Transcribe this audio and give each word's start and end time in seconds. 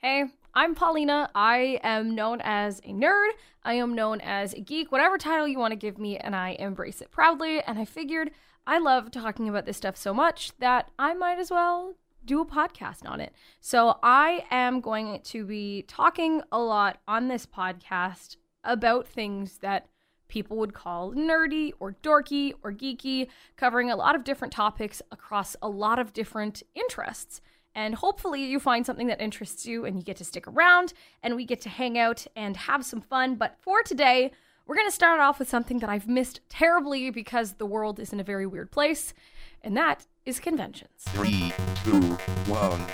Hey, 0.00 0.26
I'm 0.54 0.76
Paulina. 0.76 1.28
I 1.34 1.80
am 1.82 2.14
known 2.14 2.40
as 2.44 2.78
a 2.84 2.92
nerd. 2.92 3.30
I 3.64 3.74
am 3.74 3.96
known 3.96 4.20
as 4.20 4.54
a 4.54 4.60
geek, 4.60 4.92
whatever 4.92 5.18
title 5.18 5.48
you 5.48 5.58
want 5.58 5.72
to 5.72 5.76
give 5.76 5.98
me, 5.98 6.16
and 6.16 6.36
I 6.36 6.50
embrace 6.50 7.00
it 7.00 7.10
proudly. 7.10 7.60
And 7.64 7.80
I 7.80 7.84
figured 7.84 8.30
I 8.64 8.78
love 8.78 9.10
talking 9.10 9.48
about 9.48 9.66
this 9.66 9.76
stuff 9.76 9.96
so 9.96 10.14
much 10.14 10.52
that 10.60 10.92
I 11.00 11.14
might 11.14 11.40
as 11.40 11.50
well 11.50 11.96
do 12.24 12.40
a 12.40 12.46
podcast 12.46 13.10
on 13.10 13.20
it. 13.20 13.32
So 13.60 13.98
I 14.00 14.44
am 14.52 14.80
going 14.80 15.20
to 15.20 15.44
be 15.44 15.82
talking 15.88 16.42
a 16.52 16.60
lot 16.60 16.98
on 17.08 17.26
this 17.26 17.44
podcast 17.44 18.36
about 18.62 19.08
things 19.08 19.58
that 19.62 19.88
people 20.28 20.58
would 20.58 20.74
call 20.74 21.12
nerdy 21.12 21.72
or 21.80 21.96
dorky 22.04 22.52
or 22.62 22.72
geeky, 22.72 23.26
covering 23.56 23.90
a 23.90 23.96
lot 23.96 24.14
of 24.14 24.22
different 24.22 24.54
topics 24.54 25.02
across 25.10 25.56
a 25.60 25.68
lot 25.68 25.98
of 25.98 26.12
different 26.12 26.62
interests. 26.76 27.40
And 27.74 27.94
hopefully, 27.94 28.44
you 28.44 28.58
find 28.58 28.84
something 28.84 29.06
that 29.06 29.20
interests 29.20 29.66
you 29.66 29.84
and 29.84 29.96
you 29.96 30.02
get 30.02 30.16
to 30.16 30.24
stick 30.24 30.48
around 30.48 30.92
and 31.22 31.36
we 31.36 31.44
get 31.44 31.60
to 31.62 31.68
hang 31.68 31.96
out 31.96 32.26
and 32.34 32.56
have 32.56 32.84
some 32.84 33.00
fun. 33.00 33.36
But 33.36 33.56
for 33.60 33.82
today, 33.82 34.32
we're 34.68 34.74
going 34.74 34.86
to 34.86 34.92
start 34.92 35.18
off 35.18 35.38
with 35.38 35.48
something 35.48 35.78
that 35.78 35.88
I've 35.88 36.06
missed 36.06 36.40
terribly 36.50 37.10
because 37.10 37.54
the 37.54 37.64
world 37.64 37.98
is 37.98 38.12
in 38.12 38.20
a 38.20 38.22
very 38.22 38.46
weird 38.46 38.70
place, 38.70 39.14
and 39.62 39.74
that 39.78 40.06
is 40.26 40.38
conventions. 40.38 40.90
Three, 41.08 41.54
two, 41.84 42.02
one. 42.46 42.84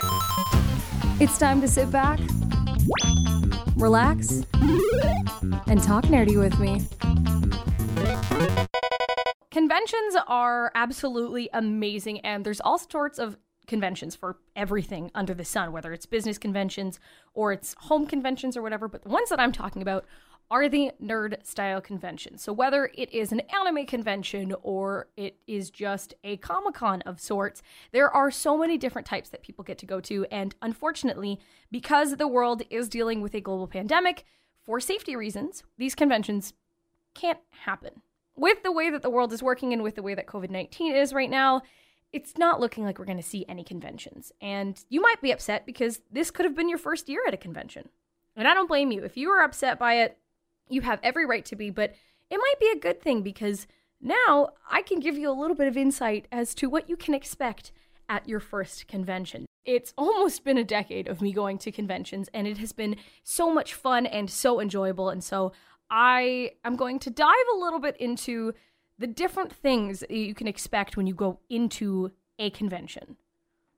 It's 1.20 1.37
time 1.37 1.61
to 1.62 1.67
sit 1.67 1.91
back, 1.91 2.20
relax, 3.75 4.45
and 5.67 5.83
talk 5.83 6.05
nerdy 6.05 6.39
with 6.39 6.61
me. 6.61 6.87
Conventions 9.51 10.17
are 10.29 10.70
absolutely 10.77 11.51
amazing, 11.53 12.20
and 12.20 12.45
there's 12.45 12.61
all 12.61 12.79
sorts 12.79 13.19
of 13.19 13.37
conventions 13.67 14.15
for 14.15 14.37
everything 14.55 15.11
under 15.15 15.35
the 15.35 15.45
sun, 15.45 15.73
whether 15.73 15.93
it's 15.93 16.07
business 16.07 16.39
conventions 16.39 16.99
or 17.33 17.53
it's 17.53 17.75
home 17.79 18.07
conventions 18.07 18.57
or 18.57 18.63
whatever. 18.63 18.89
But 18.89 19.03
the 19.03 19.09
ones 19.09 19.31
that 19.31 19.41
I'm 19.41 19.53
talking 19.53 19.83
about 19.83 20.05
are 20.51 20.69
the 20.69 20.93
nerd 21.03 21.45
style 21.45 21.81
conventions. 21.81 22.43
So 22.43 22.53
whether 22.53 22.91
it 22.95 23.12
is 23.12 23.33
an 23.33 23.41
anime 23.41 23.87
convention 23.87 24.55
or 24.62 25.09
it 25.17 25.39
is 25.47 25.71
just 25.71 26.15
a 26.23 26.37
Comic 26.37 26.75
Con 26.75 27.03
of 27.03 27.19
sorts, 27.19 27.62
there 27.93 28.11
are 28.11 28.31
so 28.31 28.59
many 28.59 28.77
different 28.77 29.06
types 29.06 29.31
that 29.31 29.43
people 29.43 29.65
get 29.65 29.78
to 29.78 29.87
go 29.87 30.01
to. 30.01 30.27
And 30.31 30.55
unfortunately, 30.61 31.41
because 31.71 32.17
the 32.17 32.28
world 32.28 32.62
is 32.71 32.89
dealing 32.89 33.21
with 33.23 33.34
a 33.34 33.41
global 33.41 33.67
pandemic, 33.67 34.25
for 34.65 34.81
safety 34.81 35.17
reasons, 35.17 35.62
these 35.78 35.95
conventions 35.95 36.53
can't 37.15 37.41
happen. 37.51 38.03
With 38.37 38.62
the 38.62 38.73
way 38.73 38.91
that 38.91 39.03
the 39.03 39.11
world 39.11 39.33
is 39.33 39.43
working 39.43 39.73
and 39.73 39.83
with 39.83 39.95
the 39.95 40.03
way 40.03 40.15
that 40.15 40.27
COVID 40.27 40.51
19 40.51 40.95
is 40.95 41.12
right 41.12 41.31
now, 41.31 41.62
it's 42.15 42.39
not 42.39 42.61
looking 42.61 42.84
like 42.84 43.01
we're 43.01 43.05
going 43.05 43.17
to 43.17 43.25
see 43.25 43.45
any 43.48 43.65
conventions. 43.65 44.31
And 44.41 44.81
you 44.89 45.01
might 45.01 45.20
be 45.20 45.33
upset 45.33 45.67
because 45.67 46.01
this 46.12 46.31
could 46.31 46.45
have 46.45 46.55
been 46.55 46.69
your 46.69 46.79
first 46.79 47.09
year 47.09 47.23
at 47.27 47.34
a 47.34 47.37
convention. 47.37 47.89
And 48.37 48.47
I 48.47 48.55
don't 48.55 48.69
blame 48.69 48.93
you. 48.93 49.03
If 49.03 49.17
you 49.17 49.31
are 49.31 49.43
upset 49.43 49.81
by 49.81 49.95
it, 49.95 50.17
you 50.69 50.83
have 50.83 51.01
every 51.03 51.27
right 51.27 51.45
to 51.47 51.56
be, 51.56 51.71
but 51.71 51.93
it 52.31 52.37
might 52.37 52.61
be 52.61 52.71
a 52.71 52.79
good 52.79 53.03
thing 53.03 53.23
because 53.23 53.67
now 54.01 54.51
I 54.71 54.81
can 54.83 55.01
give 55.01 55.19
you 55.19 55.29
a 55.29 55.34
little 55.34 55.56
bit 55.56 55.67
of 55.67 55.77
insight 55.77 56.29
as 56.31 56.55
to 56.55 56.71
what 56.71 56.89
you 56.89 56.97
can 56.97 57.15
expect 57.15 57.73
at 58.09 58.28
your 58.28 58.39
first 58.39 58.87
convention. 58.87 59.47
It's 59.65 59.93
almost 59.99 60.45
been 60.45 60.59
a 60.59 60.62
decade 60.62 61.09
of 61.09 61.21
me 61.21 61.33
going 61.33 61.59
to 61.59 61.73
conventions, 61.73 62.28
and 62.33 62.47
it 62.47 62.59
has 62.59 62.71
been 62.71 62.95
so 63.25 63.53
much 63.53 63.75
fun 63.75 64.06
and 64.06 64.31
so 64.31 64.61
enjoyable. 64.61 65.09
And 65.09 65.25
so 65.25 65.53
I 65.91 66.53
am 66.65 66.77
going 66.77 67.01
to 67.01 67.11
dive 67.11 67.34
a 67.53 67.59
little 67.59 67.81
bit 67.81 67.97
into 67.97 68.55
the 68.98 69.06
different 69.06 69.53
things 69.53 70.00
that 70.00 70.11
you 70.11 70.34
can 70.34 70.47
expect 70.47 70.97
when 70.97 71.06
you 71.06 71.14
go 71.14 71.41
into 71.48 72.12
a 72.39 72.50
convention. 72.50 73.17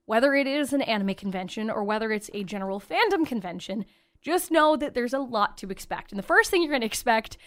Whether 0.05 0.35
it 0.35 0.47
is 0.47 0.73
an 0.73 0.81
anime 0.81 1.15
convention 1.15 1.69
or 1.69 1.83
whether 1.83 2.11
it's 2.11 2.29
a 2.33 2.43
general 2.43 2.79
fandom 2.79 3.25
convention, 3.25 3.85
just 4.21 4.51
know 4.51 4.75
that 4.77 4.93
there's 4.93 5.13
a 5.13 5.19
lot 5.19 5.57
to 5.59 5.69
expect. 5.69 6.11
And 6.11 6.19
the 6.19 6.23
first 6.23 6.49
thing 6.49 6.61
you're 6.61 6.71
going 6.71 6.81
to 6.81 6.87
expect 6.87 7.37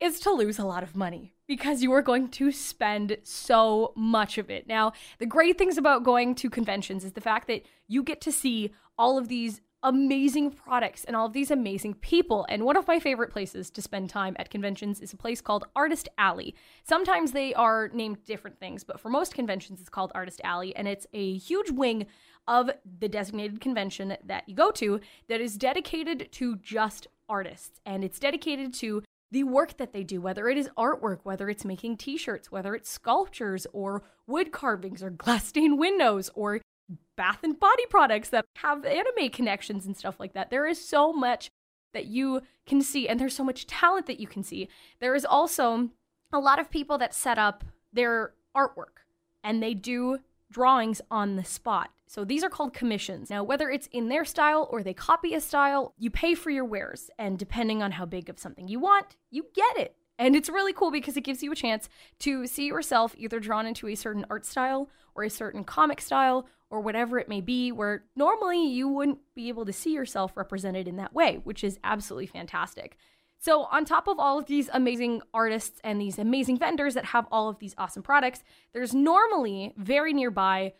is 0.00 0.20
to 0.20 0.30
lose 0.30 0.58
a 0.58 0.64
lot 0.64 0.82
of 0.82 0.94
money 0.94 1.34
because 1.46 1.82
you 1.82 1.92
are 1.92 2.02
going 2.02 2.28
to 2.28 2.52
spend 2.52 3.16
so 3.24 3.92
much 3.96 4.38
of 4.38 4.48
it. 4.48 4.66
Now, 4.66 4.92
the 5.18 5.26
great 5.26 5.58
things 5.58 5.76
about 5.76 6.04
going 6.04 6.34
to 6.36 6.50
conventions 6.50 7.04
is 7.04 7.12
the 7.12 7.20
fact 7.20 7.48
that 7.48 7.64
you 7.88 8.02
get 8.02 8.20
to 8.22 8.32
see 8.32 8.72
all 8.96 9.18
of 9.18 9.28
these 9.28 9.60
amazing 9.82 10.50
products 10.50 11.04
and 11.04 11.14
all 11.14 11.26
of 11.26 11.32
these 11.32 11.50
amazing 11.50 11.94
people. 11.94 12.46
And 12.48 12.64
one 12.64 12.76
of 12.76 12.88
my 12.88 12.98
favorite 12.98 13.30
places 13.30 13.70
to 13.70 13.82
spend 13.82 14.10
time 14.10 14.34
at 14.38 14.50
conventions 14.50 15.00
is 15.00 15.12
a 15.12 15.16
place 15.16 15.40
called 15.40 15.66
Artist 15.76 16.08
Alley. 16.18 16.54
Sometimes 16.82 17.32
they 17.32 17.54
are 17.54 17.88
named 17.92 18.24
different 18.24 18.58
things, 18.58 18.82
but 18.82 19.00
for 19.00 19.08
most 19.08 19.34
conventions, 19.34 19.80
it's 19.80 19.88
called 19.88 20.10
Artist 20.14 20.40
Alley, 20.42 20.74
and 20.74 20.88
it's 20.88 21.06
a 21.12 21.36
huge 21.38 21.70
wing 21.70 22.06
of 22.48 22.70
the 22.98 23.08
designated 23.08 23.60
convention 23.60 24.16
that 24.24 24.48
you 24.48 24.54
go 24.54 24.70
to 24.72 25.00
that 25.28 25.40
is 25.40 25.56
dedicated 25.56 26.28
to 26.32 26.56
just 26.56 27.06
artists. 27.28 27.80
And 27.84 28.02
it's 28.02 28.18
dedicated 28.18 28.72
to 28.74 29.02
the 29.30 29.44
work 29.44 29.76
that 29.76 29.92
they 29.92 30.02
do, 30.02 30.20
whether 30.20 30.48
it 30.48 30.56
is 30.56 30.70
artwork, 30.76 31.18
whether 31.22 31.48
it's 31.50 31.64
making 31.64 31.98
t 31.98 32.16
shirts, 32.16 32.50
whether 32.50 32.74
it's 32.74 32.90
sculptures 32.90 33.66
or 33.72 34.02
wood 34.26 34.52
carvings 34.52 35.02
or 35.02 35.10
glass 35.10 35.46
stained 35.46 35.78
windows 35.78 36.30
or 36.34 36.60
bath 37.16 37.40
and 37.42 37.58
body 37.58 37.84
products 37.90 38.30
that 38.30 38.44
have 38.56 38.84
anime 38.84 39.30
connections 39.30 39.86
and 39.86 39.96
stuff 39.96 40.18
like 40.18 40.32
that. 40.34 40.50
There 40.50 40.66
is 40.66 40.82
so 40.82 41.12
much 41.12 41.50
that 41.94 42.06
you 42.06 42.42
can 42.66 42.80
see, 42.80 43.08
and 43.08 43.18
there's 43.18 43.34
so 43.34 43.44
much 43.44 43.66
talent 43.66 44.06
that 44.06 44.20
you 44.20 44.26
can 44.26 44.42
see. 44.42 44.68
There 45.00 45.14
is 45.14 45.24
also 45.24 45.90
a 46.32 46.38
lot 46.38 46.58
of 46.58 46.70
people 46.70 46.98
that 46.98 47.14
set 47.14 47.38
up 47.38 47.64
their 47.92 48.34
artwork 48.56 49.04
and 49.42 49.62
they 49.62 49.74
do 49.74 50.18
drawings 50.50 51.00
on 51.10 51.36
the 51.36 51.44
spot. 51.44 51.90
So 52.06 52.24
these 52.24 52.42
are 52.42 52.48
called 52.48 52.72
commissions. 52.72 53.28
Now, 53.30 53.42
whether 53.42 53.70
it's 53.70 53.88
in 53.92 54.08
their 54.08 54.24
style 54.24 54.66
or 54.70 54.82
they 54.82 54.94
copy 54.94 55.34
a 55.34 55.40
style, 55.40 55.94
you 55.98 56.10
pay 56.10 56.34
for 56.34 56.50
your 56.50 56.64
wares. 56.64 57.10
And 57.18 57.38
depending 57.38 57.82
on 57.82 57.92
how 57.92 58.06
big 58.06 58.28
of 58.30 58.38
something 58.38 58.68
you 58.68 58.80
want, 58.80 59.16
you 59.30 59.46
get 59.54 59.76
it. 59.76 59.94
And 60.18 60.34
it's 60.34 60.48
really 60.48 60.72
cool 60.72 60.90
because 60.90 61.16
it 61.16 61.24
gives 61.24 61.42
you 61.42 61.52
a 61.52 61.56
chance 61.56 61.88
to 62.20 62.46
see 62.46 62.66
yourself 62.66 63.14
either 63.16 63.38
drawn 63.38 63.66
into 63.66 63.88
a 63.88 63.94
certain 63.94 64.26
art 64.30 64.44
style 64.44 64.88
or 65.14 65.22
a 65.22 65.30
certain 65.30 65.64
comic 65.64 66.00
style 66.00 66.46
or 66.70 66.80
whatever 66.80 67.18
it 67.18 67.28
may 67.28 67.40
be, 67.40 67.72
where 67.72 68.04
normally 68.14 68.66
you 68.66 68.88
wouldn't 68.88 69.18
be 69.34 69.48
able 69.48 69.64
to 69.64 69.72
see 69.72 69.92
yourself 69.92 70.36
represented 70.36 70.86
in 70.86 70.96
that 70.96 71.14
way, 71.14 71.40
which 71.44 71.64
is 71.64 71.78
absolutely 71.82 72.26
fantastic. 72.26 72.96
So, 73.40 73.64
on 73.70 73.84
top 73.84 74.08
of 74.08 74.18
all 74.18 74.38
of 74.38 74.46
these 74.46 74.68
amazing 74.72 75.22
artists 75.32 75.80
and 75.84 76.00
these 76.00 76.18
amazing 76.18 76.58
vendors 76.58 76.94
that 76.94 77.06
have 77.06 77.26
all 77.30 77.48
of 77.48 77.60
these 77.60 77.74
awesome 77.78 78.02
products, 78.02 78.42
there's 78.72 78.94
normally 78.94 79.72
very 79.76 80.12
nearby 80.12 80.72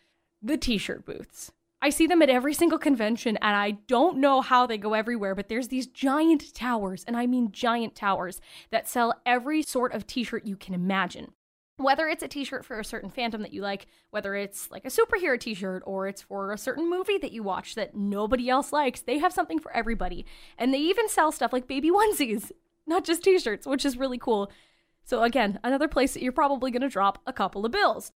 the 0.43 0.57
t 0.57 0.77
shirt 0.77 1.07
booths. 1.07 1.53
I 1.81 1.91
see 1.91 2.09
them 2.09 2.23
at 2.23 2.31
every 2.31 2.55
single 2.55 2.79
convention 2.79 3.37
and 3.37 3.55
I 3.55 3.73
don't 3.87 4.19
know 4.19 4.41
how 4.41 4.67
they 4.67 4.79
go 4.79 4.95
everywhere, 4.95 5.37
but 5.37 5.49
there's 5.49 5.69
these 5.69 5.87
giant 5.87 6.53
towers, 6.53 7.05
and 7.07 7.17
I 7.17 7.27
mean 7.27 7.53
giant 7.53 7.95
towers, 7.95 8.41
that 8.71 8.89
sell 8.89 9.21
every 9.25 9.63
sort 9.63 9.93
of 9.93 10.07
t 10.07 10.25
shirt 10.25 10.45
you 10.45 10.57
can 10.57 10.75
imagine. 10.75 11.33
Whether 11.79 12.09
it's 12.09 12.23
a 12.23 12.29
t 12.29 12.45
shirt 12.45 12.65
for 12.65 12.79
a 12.79 12.85
certain 12.85 13.11
fandom 13.11 13.41
that 13.43 13.53
you 13.53 13.63
like, 13.63 13.87
whether 14.11 14.35
it's 14.35 14.71
like 14.71 14.85
a 14.85 14.89
superhero 14.89 15.39
t 15.39 15.55
shirt 15.55 15.83
or 15.87 16.07
it's 16.07 16.23
for 16.23 16.53
a 16.53 16.59
certain 16.59 16.91
movie 16.91 17.19
that 17.19 17.33
you 17.33 17.43
watch 17.43 17.75
that 17.77 17.95
nobody 17.95 18.51
else 18.51 18.73
likes, 18.73 19.01
they 19.01 19.19
have 19.19 19.33
something 19.33 19.59
for 19.59 19.73
everybody. 19.73 20.27
And 20.59 20.75
they 20.75 20.79
even 20.79 21.09
sell 21.09 21.33
stuff 21.33 21.53
like 21.53 21.69
baby 21.69 21.91
onesies, 21.91 22.53
not 22.87 23.05
just 23.05 23.23
t 23.23 23.39
shirts, 23.39 23.67
which 23.67 23.85
is 23.85 23.97
really 23.97 24.19
cool. 24.19 24.51
So, 25.05 25.23
again, 25.23 25.59
another 25.65 25.89
place 25.89 26.13
that 26.13 26.23
you're 26.23 26.33
probably 26.33 26.71
going 26.71 26.83
to 26.83 26.89
drop 26.89 27.21
a 27.27 27.33
couple 27.33 27.65
of 27.65 27.73
bills. 27.73 28.13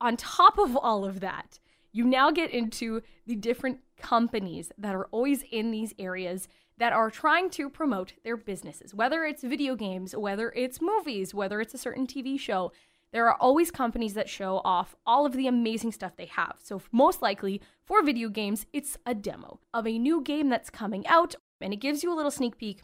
On 0.00 0.16
top 0.16 0.58
of 0.58 0.76
all 0.76 1.04
of 1.04 1.18
that, 1.20 1.58
you 1.90 2.04
now 2.04 2.30
get 2.30 2.50
into 2.50 3.00
the 3.26 3.34
different 3.34 3.80
companies 3.96 4.70
that 4.76 4.94
are 4.94 5.06
always 5.06 5.42
in 5.50 5.70
these 5.70 5.94
areas 5.98 6.46
that 6.78 6.92
are 6.92 7.10
trying 7.10 7.48
to 7.50 7.70
promote 7.70 8.12
their 8.22 8.36
businesses, 8.36 8.94
whether 8.94 9.24
it's 9.24 9.42
video 9.42 9.74
games, 9.74 10.14
whether 10.14 10.52
it's 10.52 10.82
movies, 10.82 11.34
whether 11.34 11.60
it's 11.60 11.72
a 11.72 11.78
certain 11.78 12.06
TV 12.06 12.38
show. 12.38 12.70
There 13.16 13.30
are 13.30 13.40
always 13.40 13.70
companies 13.70 14.12
that 14.12 14.28
show 14.28 14.60
off 14.62 14.94
all 15.06 15.24
of 15.24 15.32
the 15.32 15.46
amazing 15.46 15.92
stuff 15.92 16.18
they 16.18 16.26
have. 16.26 16.56
So, 16.62 16.82
most 16.92 17.22
likely 17.22 17.62
for 17.82 18.02
video 18.02 18.28
games, 18.28 18.66
it's 18.74 18.98
a 19.06 19.14
demo 19.14 19.58
of 19.72 19.86
a 19.86 19.98
new 19.98 20.20
game 20.20 20.50
that's 20.50 20.68
coming 20.68 21.06
out, 21.06 21.34
and 21.58 21.72
it 21.72 21.80
gives 21.80 22.02
you 22.02 22.12
a 22.12 22.14
little 22.14 22.30
sneak 22.30 22.58
peek 22.58 22.82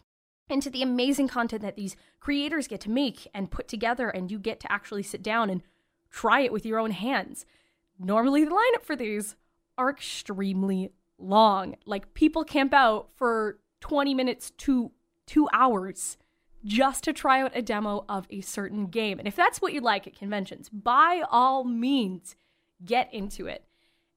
into 0.49 0.71
the 0.71 0.81
amazing 0.81 1.27
content 1.27 1.61
that 1.61 1.75
these 1.75 1.95
creators 2.19 2.67
get 2.67 2.81
to 2.81 2.89
make 2.89 3.27
and 3.35 3.51
put 3.51 3.67
together, 3.67 4.09
and 4.09 4.31
you 4.31 4.39
get 4.39 4.59
to 4.61 4.71
actually 4.71 5.03
sit 5.03 5.21
down 5.21 5.51
and 5.51 5.61
try 6.09 6.39
it 6.39 6.51
with 6.51 6.65
your 6.65 6.79
own 6.79 6.89
hands. 6.89 7.45
Normally, 7.99 8.43
the 8.43 8.49
lineup 8.49 8.83
for 8.83 8.95
these 8.95 9.35
are 9.77 9.91
extremely 9.91 10.89
long. 11.19 11.75
Like, 11.85 12.15
people 12.15 12.43
camp 12.43 12.73
out 12.73 13.09
for 13.13 13.59
20 13.81 14.15
minutes 14.15 14.49
to 14.49 14.93
two 15.27 15.47
hours 15.53 16.17
just 16.65 17.03
to 17.03 17.13
try 17.13 17.41
out 17.41 17.51
a 17.55 17.61
demo 17.61 18.05
of 18.07 18.25
a 18.29 18.41
certain 18.41 18.87
game. 18.87 19.19
And 19.19 19.27
if 19.27 19.35
that's 19.35 19.61
what 19.61 19.73
you 19.73 19.81
like 19.81 20.07
at 20.07 20.17
conventions, 20.17 20.69
by 20.69 21.23
all 21.29 21.63
means, 21.63 22.35
get 22.85 23.13
into 23.13 23.47
it. 23.47 23.65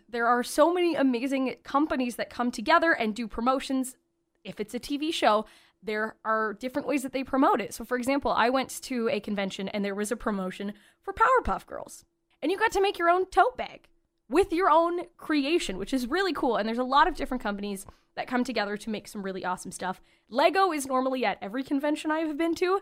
There 0.08 0.26
are 0.26 0.42
so 0.42 0.72
many 0.72 0.94
amazing 0.94 1.56
companies 1.64 2.16
that 2.16 2.30
come 2.30 2.50
together 2.50 2.92
and 2.92 3.14
do 3.14 3.26
promotions. 3.26 3.96
If 4.44 4.60
it's 4.60 4.74
a 4.74 4.80
TV 4.80 5.12
show, 5.12 5.46
there 5.82 6.16
are 6.24 6.54
different 6.54 6.86
ways 6.86 7.02
that 7.02 7.12
they 7.12 7.24
promote 7.24 7.60
it. 7.60 7.74
So, 7.74 7.84
for 7.84 7.96
example, 7.96 8.30
I 8.30 8.48
went 8.48 8.80
to 8.82 9.08
a 9.08 9.20
convention 9.20 9.68
and 9.68 9.84
there 9.84 9.94
was 9.94 10.12
a 10.12 10.16
promotion 10.16 10.72
for 11.02 11.12
Powerpuff 11.12 11.66
Girls 11.66 12.04
and 12.40 12.52
you 12.52 12.58
got 12.58 12.72
to 12.72 12.80
make 12.80 12.98
your 12.98 13.10
own 13.10 13.26
tote 13.26 13.56
bag 13.56 13.88
with 14.28 14.52
your 14.52 14.70
own 14.70 15.02
creation, 15.16 15.78
which 15.78 15.94
is 15.94 16.06
really 16.06 16.32
cool. 16.32 16.56
And 16.56 16.68
there's 16.68 16.78
a 16.78 16.84
lot 16.84 17.08
of 17.08 17.16
different 17.16 17.42
companies 17.42 17.86
that 18.16 18.26
come 18.26 18.44
together 18.44 18.76
to 18.76 18.90
make 18.90 19.06
some 19.06 19.22
really 19.22 19.44
awesome 19.44 19.70
stuff. 19.70 20.00
Lego 20.28 20.72
is 20.72 20.86
normally 20.86 21.24
at 21.24 21.38
every 21.40 21.62
convention 21.62 22.10
I 22.10 22.20
have 22.20 22.36
been 22.36 22.54
to, 22.56 22.80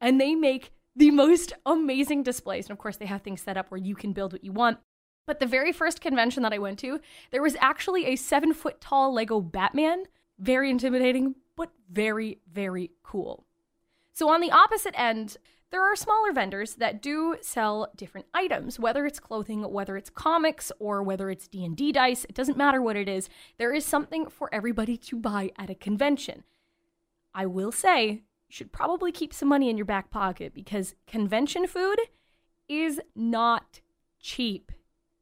and 0.00 0.20
they 0.20 0.34
make 0.34 0.70
the 0.94 1.10
most 1.10 1.52
amazing 1.66 2.22
displays. 2.22 2.66
And 2.66 2.72
of 2.72 2.78
course, 2.78 2.96
they 2.96 3.06
have 3.06 3.22
things 3.22 3.42
set 3.42 3.56
up 3.56 3.70
where 3.70 3.80
you 3.80 3.96
can 3.96 4.12
build 4.12 4.32
what 4.32 4.44
you 4.44 4.52
want. 4.52 4.78
But 5.26 5.40
the 5.40 5.46
very 5.46 5.72
first 5.72 6.00
convention 6.00 6.42
that 6.42 6.52
I 6.52 6.58
went 6.58 6.78
to, 6.80 7.00
there 7.30 7.42
was 7.42 7.56
actually 7.60 8.06
a 8.06 8.16
seven 8.16 8.52
foot 8.52 8.80
tall 8.80 9.12
Lego 9.12 9.40
Batman. 9.40 10.04
Very 10.38 10.70
intimidating, 10.70 11.34
but 11.56 11.70
very, 11.90 12.40
very 12.52 12.90
cool. 13.02 13.46
So 14.12 14.28
on 14.28 14.40
the 14.40 14.50
opposite 14.50 14.98
end, 14.98 15.38
there 15.74 15.82
are 15.82 15.96
smaller 15.96 16.32
vendors 16.32 16.76
that 16.76 17.02
do 17.02 17.34
sell 17.40 17.90
different 17.96 18.28
items, 18.32 18.78
whether 18.78 19.06
it's 19.06 19.18
clothing, 19.18 19.60
whether 19.62 19.96
it's 19.96 20.08
comics, 20.08 20.70
or 20.78 21.02
whether 21.02 21.30
it's 21.30 21.48
D&D 21.48 21.90
dice, 21.90 22.24
it 22.26 22.34
doesn't 22.36 22.56
matter 22.56 22.80
what 22.80 22.94
it 22.94 23.08
is. 23.08 23.28
There 23.58 23.74
is 23.74 23.84
something 23.84 24.28
for 24.28 24.48
everybody 24.54 24.96
to 24.98 25.16
buy 25.16 25.50
at 25.58 25.70
a 25.70 25.74
convention. 25.74 26.44
I 27.34 27.46
will 27.46 27.72
say, 27.72 28.08
you 28.08 28.20
should 28.50 28.70
probably 28.70 29.10
keep 29.10 29.34
some 29.34 29.48
money 29.48 29.68
in 29.68 29.76
your 29.76 29.84
back 29.84 30.12
pocket 30.12 30.54
because 30.54 30.94
convention 31.08 31.66
food 31.66 31.98
is 32.68 33.00
not 33.16 33.80
cheap. 34.20 34.70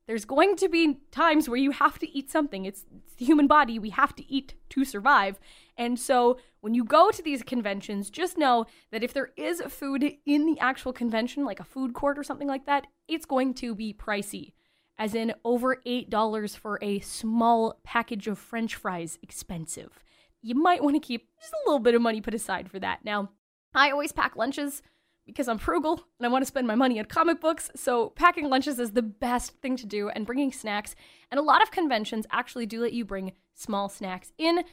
There's 0.07 0.25
going 0.25 0.57
to 0.57 0.69
be 0.69 0.99
times 1.11 1.49
where 1.49 1.59
you 1.59 1.71
have 1.71 1.99
to 2.01 2.11
eat 2.11 2.31
something. 2.31 2.65
It's, 2.65 2.85
it's, 2.97 3.15
the 3.15 3.25
human 3.25 3.47
body. 3.47 3.79
We 3.79 3.91
have 3.91 4.15
to 4.17 4.33
eat 4.33 4.55
to 4.71 4.85
survive. 4.85 5.39
And 5.77 5.99
so 5.99 6.39
when 6.61 6.75
you 6.75 6.85
go 6.85 7.11
to 7.11 7.23
these 7.23 7.43
conventions, 7.43 8.11
just 8.11 8.37
know 8.37 8.67
that 8.91 9.05
if 9.05 9.13
there 9.13 9.31
is 9.37 9.63
food 9.69 10.17
in 10.27 10.47
the 10.47 10.59
actual 10.59 10.93
convention, 10.93 11.45
like 11.45 11.61
a 11.61 11.65
food 11.65 11.95
court 11.95 12.19
or 12.19 12.25
something 12.25 12.49
like 12.49 12.67
that, 12.67 12.87
it's 13.07 13.27
going 13.27 13.55
to 13.55 13.75
be 13.75 13.95
pricey. 13.95 14.53
As 14.99 15.15
in, 15.15 15.35
over 15.45 15.77
$8 15.87 16.59
for 16.59 16.79
a 16.83 17.01
small 17.01 17.81
package 17.85 18.29
of 18.29 18.39
french 18.39 18.75
fries, 18.75 19.19
expensive. 19.23 20.03
You 20.43 20.55
might 20.55 20.83
want 20.83 20.97
to 20.97 21.01
keep 21.01 21.29
just 21.41 21.53
a 21.53 21.69
little 21.69 21.81
bit 21.81 21.95
of 21.95 22.03
money 22.03 22.21
put 22.21 22.35
aside 22.35 22.71
for 22.71 22.79
that. 22.81 23.05
Now, 23.05 23.31
I 23.75 23.91
always 23.91 24.13
pack 24.13 24.37
lunches 24.37 24.83
because 25.27 25.49
I'm 25.49 25.59
frugal 25.59 26.05
and 26.19 26.27
I 26.27 26.29
want 26.31 26.43
to 26.43 26.47
spend 26.47 26.67
my 26.67 26.75
money 26.75 26.99
on 26.99 27.05
comic 27.07 27.41
books. 27.41 27.71
So, 27.77 28.11
packing 28.11 28.49
lunches 28.49 28.79
is 28.79 28.93
the 28.93 29.03
best 29.03 29.53
thing 29.61 29.77
to 29.77 29.87
do 29.87 30.09
and 30.09 30.27
bringing 30.27 30.53
snacks. 30.53 30.95
And 31.31 31.39
a 31.39 31.43
lot 31.43 31.63
of 31.63 31.71
conventions 31.71 32.27
actually 32.31 32.67
do 32.67 32.81
let 32.81 32.93
you 32.93 33.05
bring 33.05 33.33
small 33.55 33.89
snacks 33.89 34.33
in, 34.39 34.65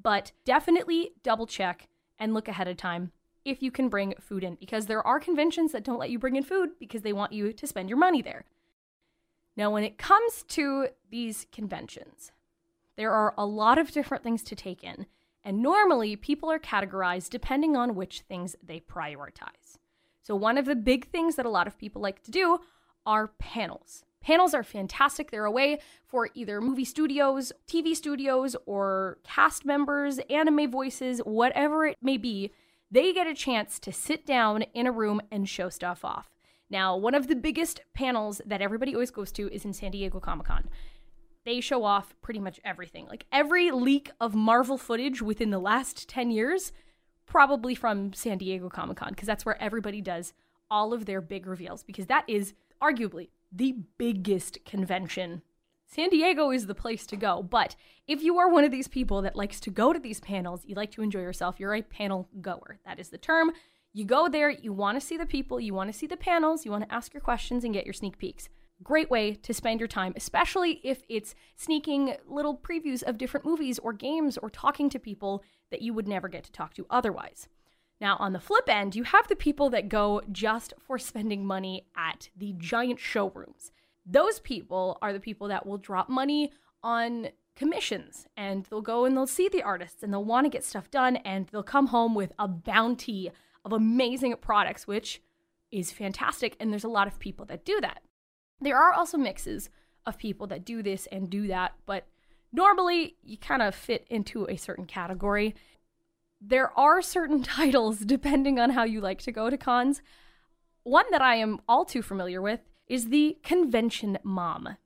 but 0.00 0.32
definitely 0.44 1.12
double 1.22 1.46
check 1.46 1.88
and 2.18 2.34
look 2.34 2.48
ahead 2.48 2.68
of 2.68 2.76
time 2.76 3.12
if 3.44 3.62
you 3.62 3.70
can 3.70 3.88
bring 3.88 4.14
food 4.20 4.42
in 4.42 4.54
because 4.54 4.86
there 4.86 5.06
are 5.06 5.20
conventions 5.20 5.72
that 5.72 5.84
don't 5.84 5.98
let 5.98 6.10
you 6.10 6.18
bring 6.18 6.36
in 6.36 6.42
food 6.42 6.70
because 6.78 7.02
they 7.02 7.12
want 7.12 7.32
you 7.32 7.52
to 7.52 7.66
spend 7.66 7.88
your 7.88 7.98
money 7.98 8.22
there. 8.22 8.44
Now, 9.56 9.70
when 9.70 9.84
it 9.84 9.98
comes 9.98 10.44
to 10.48 10.88
these 11.10 11.46
conventions, 11.52 12.32
there 12.96 13.12
are 13.12 13.34
a 13.36 13.46
lot 13.46 13.78
of 13.78 13.92
different 13.92 14.24
things 14.24 14.42
to 14.44 14.56
take 14.56 14.82
in, 14.82 15.06
and 15.44 15.62
normally 15.62 16.16
people 16.16 16.50
are 16.50 16.58
categorized 16.58 17.30
depending 17.30 17.76
on 17.76 17.94
which 17.94 18.22
things 18.22 18.56
they 18.62 18.80
prioritize. 18.80 19.78
So, 20.24 20.34
one 20.34 20.58
of 20.58 20.64
the 20.64 20.74
big 20.74 21.10
things 21.10 21.36
that 21.36 21.46
a 21.46 21.50
lot 21.50 21.66
of 21.66 21.78
people 21.78 22.02
like 22.02 22.22
to 22.24 22.30
do 22.30 22.58
are 23.06 23.28
panels. 23.38 24.04
Panels 24.22 24.54
are 24.54 24.62
fantastic. 24.62 25.30
They're 25.30 25.44
a 25.44 25.50
way 25.50 25.80
for 26.06 26.30
either 26.32 26.62
movie 26.62 26.86
studios, 26.86 27.52
TV 27.68 27.94
studios, 27.94 28.56
or 28.64 29.18
cast 29.22 29.66
members, 29.66 30.18
anime 30.30 30.70
voices, 30.70 31.18
whatever 31.20 31.84
it 31.86 31.98
may 32.00 32.16
be, 32.16 32.50
they 32.90 33.12
get 33.12 33.26
a 33.26 33.34
chance 33.34 33.78
to 33.80 33.92
sit 33.92 34.24
down 34.24 34.62
in 34.72 34.86
a 34.86 34.92
room 34.92 35.20
and 35.30 35.46
show 35.46 35.68
stuff 35.68 36.06
off. 36.06 36.30
Now, 36.70 36.96
one 36.96 37.14
of 37.14 37.28
the 37.28 37.36
biggest 37.36 37.82
panels 37.92 38.40
that 38.46 38.62
everybody 38.62 38.94
always 38.94 39.10
goes 39.10 39.30
to 39.32 39.52
is 39.52 39.66
in 39.66 39.74
San 39.74 39.90
Diego 39.90 40.20
Comic 40.20 40.46
Con. 40.46 40.70
They 41.44 41.60
show 41.60 41.84
off 41.84 42.14
pretty 42.22 42.40
much 42.40 42.60
everything. 42.64 43.06
Like 43.06 43.26
every 43.30 43.70
leak 43.70 44.10
of 44.20 44.34
Marvel 44.34 44.78
footage 44.78 45.20
within 45.20 45.50
the 45.50 45.58
last 45.58 46.08
10 46.08 46.30
years 46.30 46.72
probably 47.34 47.74
from 47.74 48.12
San 48.12 48.38
Diego 48.38 48.68
Comic 48.68 48.98
Con, 48.98 49.08
because 49.08 49.26
that's 49.26 49.44
where 49.44 49.60
everybody 49.60 50.00
does 50.00 50.34
all 50.70 50.94
of 50.94 51.04
their 51.04 51.20
big 51.20 51.48
reveals, 51.48 51.82
because 51.82 52.06
that 52.06 52.22
is 52.28 52.54
arguably 52.80 53.30
the 53.50 53.74
biggest 53.98 54.64
convention. 54.64 55.42
San 55.84 56.10
Diego 56.10 56.52
is 56.52 56.68
the 56.68 56.76
place 56.76 57.04
to 57.06 57.16
go, 57.16 57.42
but 57.42 57.74
if 58.06 58.22
you 58.22 58.38
are 58.38 58.48
one 58.48 58.62
of 58.62 58.70
these 58.70 58.86
people 58.86 59.20
that 59.22 59.34
likes 59.34 59.58
to 59.58 59.70
go 59.70 59.92
to 59.92 59.98
these 59.98 60.20
panels, 60.20 60.62
you 60.64 60.76
like 60.76 60.92
to 60.92 61.02
enjoy 61.02 61.22
yourself, 61.22 61.58
you're 61.58 61.74
a 61.74 61.82
panel 61.82 62.28
goer. 62.40 62.78
That 62.86 63.00
is 63.00 63.08
the 63.08 63.18
term. 63.18 63.50
You 63.92 64.04
go 64.04 64.28
there, 64.28 64.50
you 64.50 64.72
want 64.72 65.00
to 65.00 65.04
see 65.04 65.16
the 65.16 65.26
people, 65.26 65.58
you 65.58 65.74
want 65.74 65.92
to 65.92 65.98
see 65.98 66.06
the 66.06 66.16
panels, 66.16 66.64
you 66.64 66.70
want 66.70 66.88
to 66.88 66.94
ask 66.94 67.12
your 67.12 67.20
questions 67.20 67.64
and 67.64 67.74
get 67.74 67.84
your 67.84 67.94
sneak 67.94 68.16
peeks. 68.16 68.48
Great 68.82 69.10
way 69.10 69.34
to 69.34 69.54
spend 69.54 69.80
your 69.80 69.88
time, 69.88 70.12
especially 70.16 70.80
if 70.82 71.02
it's 71.08 71.34
sneaking 71.56 72.16
little 72.26 72.56
previews 72.56 73.02
of 73.02 73.18
different 73.18 73.46
movies 73.46 73.78
or 73.78 73.92
games 73.92 74.36
or 74.36 74.50
talking 74.50 74.90
to 74.90 74.98
people 74.98 75.42
that 75.70 75.80
you 75.80 75.94
would 75.94 76.08
never 76.08 76.28
get 76.28 76.44
to 76.44 76.52
talk 76.52 76.74
to 76.74 76.86
otherwise. 76.90 77.48
Now, 78.00 78.16
on 78.18 78.32
the 78.32 78.40
flip 78.40 78.68
end, 78.68 78.96
you 78.96 79.04
have 79.04 79.28
the 79.28 79.36
people 79.36 79.70
that 79.70 79.88
go 79.88 80.20
just 80.30 80.74
for 80.78 80.98
spending 80.98 81.46
money 81.46 81.86
at 81.96 82.28
the 82.36 82.54
giant 82.58 82.98
showrooms. 82.98 83.70
Those 84.04 84.40
people 84.40 84.98
are 85.00 85.12
the 85.12 85.20
people 85.20 85.48
that 85.48 85.64
will 85.64 85.78
drop 85.78 86.08
money 86.08 86.52
on 86.82 87.28
commissions 87.56 88.26
and 88.36 88.64
they'll 88.64 88.82
go 88.82 89.04
and 89.04 89.16
they'll 89.16 89.26
see 89.26 89.48
the 89.48 89.62
artists 89.62 90.02
and 90.02 90.12
they'll 90.12 90.24
want 90.24 90.44
to 90.44 90.50
get 90.50 90.64
stuff 90.64 90.90
done 90.90 91.16
and 91.16 91.46
they'll 91.48 91.62
come 91.62 91.86
home 91.86 92.14
with 92.14 92.32
a 92.38 92.48
bounty 92.48 93.30
of 93.64 93.72
amazing 93.72 94.34
products, 94.40 94.86
which 94.86 95.22
is 95.70 95.92
fantastic. 95.92 96.56
And 96.58 96.70
there's 96.72 96.84
a 96.84 96.88
lot 96.88 97.06
of 97.06 97.18
people 97.18 97.46
that 97.46 97.64
do 97.64 97.80
that. 97.80 98.02
There 98.60 98.76
are 98.76 98.92
also 98.92 99.18
mixes 99.18 99.70
of 100.06 100.18
people 100.18 100.46
that 100.48 100.64
do 100.64 100.82
this 100.82 101.06
and 101.10 101.30
do 101.30 101.46
that, 101.48 101.74
but 101.86 102.06
normally 102.52 103.16
you 103.22 103.36
kind 103.38 103.62
of 103.62 103.74
fit 103.74 104.06
into 104.10 104.46
a 104.48 104.56
certain 104.56 104.86
category. 104.86 105.54
There 106.40 106.76
are 106.78 107.02
certain 107.02 107.42
titles 107.58 107.98
depending 108.00 108.58
on 108.58 108.70
how 108.70 108.84
you 108.84 109.00
like 109.00 109.20
to 109.22 109.32
go 109.32 109.50
to 109.50 109.56
cons. 109.56 110.02
One 110.82 111.06
that 111.10 111.22
I 111.22 111.36
am 111.36 111.60
all 111.68 111.84
too 111.84 112.02
familiar 112.02 112.42
with 112.42 112.60
is 112.86 113.08
the 113.08 113.38
convention 113.42 114.18
mom 114.22 114.76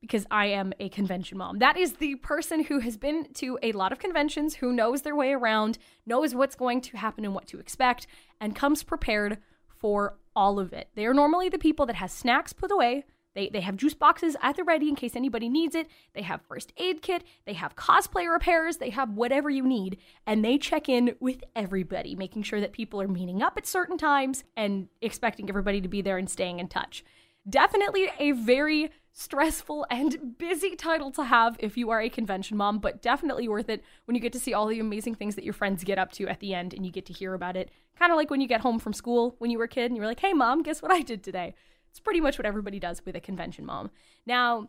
because 0.00 0.26
I 0.30 0.46
am 0.46 0.74
a 0.78 0.90
convention 0.90 1.38
mom. 1.38 1.60
That 1.60 1.78
is 1.78 1.94
the 1.94 2.16
person 2.16 2.64
who 2.64 2.80
has 2.80 2.98
been 2.98 3.32
to 3.34 3.58
a 3.62 3.72
lot 3.72 3.90
of 3.90 3.98
conventions, 3.98 4.56
who 4.56 4.70
knows 4.70 5.00
their 5.00 5.16
way 5.16 5.32
around, 5.32 5.78
knows 6.04 6.34
what's 6.34 6.56
going 6.56 6.82
to 6.82 6.98
happen 6.98 7.24
and 7.24 7.34
what 7.34 7.46
to 7.48 7.58
expect, 7.58 8.06
and 8.38 8.54
comes 8.54 8.82
prepared 8.82 9.38
for 9.66 10.18
all 10.36 10.58
of 10.58 10.74
it. 10.74 10.88
They 10.94 11.06
are 11.06 11.14
normally 11.14 11.48
the 11.48 11.58
people 11.58 11.86
that 11.86 11.96
has 11.96 12.12
snacks 12.12 12.52
put 12.52 12.70
away, 12.70 13.04
they, 13.34 13.48
they 13.48 13.60
have 13.60 13.76
juice 13.76 13.94
boxes 13.94 14.36
at 14.42 14.56
the 14.56 14.64
ready 14.64 14.88
in 14.88 14.94
case 14.94 15.16
anybody 15.16 15.48
needs 15.48 15.74
it. 15.74 15.88
They 16.14 16.22
have 16.22 16.42
first 16.42 16.72
aid 16.76 17.02
kit. 17.02 17.24
They 17.44 17.54
have 17.54 17.76
cosplay 17.76 18.30
repairs. 18.32 18.78
They 18.78 18.90
have 18.90 19.10
whatever 19.10 19.50
you 19.50 19.66
need. 19.66 19.98
And 20.26 20.44
they 20.44 20.58
check 20.58 20.88
in 20.88 21.16
with 21.20 21.42
everybody, 21.54 22.14
making 22.14 22.44
sure 22.44 22.60
that 22.60 22.72
people 22.72 23.00
are 23.00 23.08
meeting 23.08 23.42
up 23.42 23.56
at 23.56 23.66
certain 23.66 23.98
times 23.98 24.44
and 24.56 24.88
expecting 25.02 25.48
everybody 25.48 25.80
to 25.80 25.88
be 25.88 26.00
there 26.00 26.18
and 26.18 26.30
staying 26.30 26.60
in 26.60 26.68
touch. 26.68 27.04
Definitely 27.48 28.08
a 28.18 28.32
very 28.32 28.90
stressful 29.16 29.86
and 29.90 30.36
busy 30.38 30.74
title 30.74 31.10
to 31.12 31.22
have 31.22 31.56
if 31.60 31.76
you 31.76 31.90
are 31.90 32.00
a 32.00 32.08
convention 32.08 32.56
mom, 32.56 32.78
but 32.78 33.00
definitely 33.00 33.46
worth 33.46 33.68
it 33.68 33.84
when 34.06 34.14
you 34.14 34.20
get 34.20 34.32
to 34.32 34.40
see 34.40 34.52
all 34.52 34.66
the 34.66 34.80
amazing 34.80 35.14
things 35.14 35.36
that 35.36 35.44
your 35.44 35.52
friends 35.52 35.84
get 35.84 35.98
up 35.98 36.10
to 36.10 36.26
at 36.26 36.40
the 36.40 36.52
end 36.52 36.74
and 36.74 36.84
you 36.84 36.90
get 36.90 37.06
to 37.06 37.12
hear 37.12 37.32
about 37.34 37.56
it. 37.56 37.70
Kind 37.96 38.10
of 38.10 38.16
like 38.16 38.28
when 38.28 38.40
you 38.40 38.48
get 38.48 38.62
home 38.62 38.80
from 38.80 38.92
school 38.92 39.36
when 39.38 39.50
you 39.50 39.58
were 39.58 39.64
a 39.64 39.68
kid 39.68 39.86
and 39.86 39.96
you 39.96 40.00
were 40.00 40.08
like, 40.08 40.20
hey, 40.20 40.32
mom, 40.32 40.62
guess 40.62 40.82
what 40.82 40.90
I 40.90 41.00
did 41.00 41.22
today? 41.22 41.54
It's 41.94 42.00
pretty 42.00 42.20
much 42.20 42.38
what 42.38 42.44
everybody 42.44 42.80
does 42.80 43.00
with 43.06 43.14
a 43.14 43.20
convention 43.20 43.64
mom. 43.64 43.92
Now, 44.26 44.66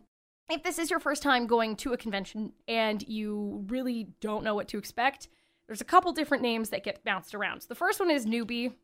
if 0.48 0.62
this 0.62 0.78
is 0.78 0.90
your 0.90 1.00
first 1.00 1.24
time 1.24 1.48
going 1.48 1.74
to 1.78 1.92
a 1.92 1.96
convention 1.96 2.52
and 2.68 3.02
you 3.08 3.64
really 3.66 4.06
don't 4.20 4.44
know 4.44 4.54
what 4.54 4.68
to 4.68 4.78
expect, 4.78 5.26
there's 5.66 5.80
a 5.80 5.84
couple 5.84 6.12
different 6.12 6.44
names 6.44 6.70
that 6.70 6.84
get 6.84 7.02
bounced 7.02 7.34
around. 7.34 7.62
So 7.62 7.66
the 7.68 7.74
first 7.74 7.98
one 7.98 8.12
is 8.12 8.26
newbie. 8.26 8.74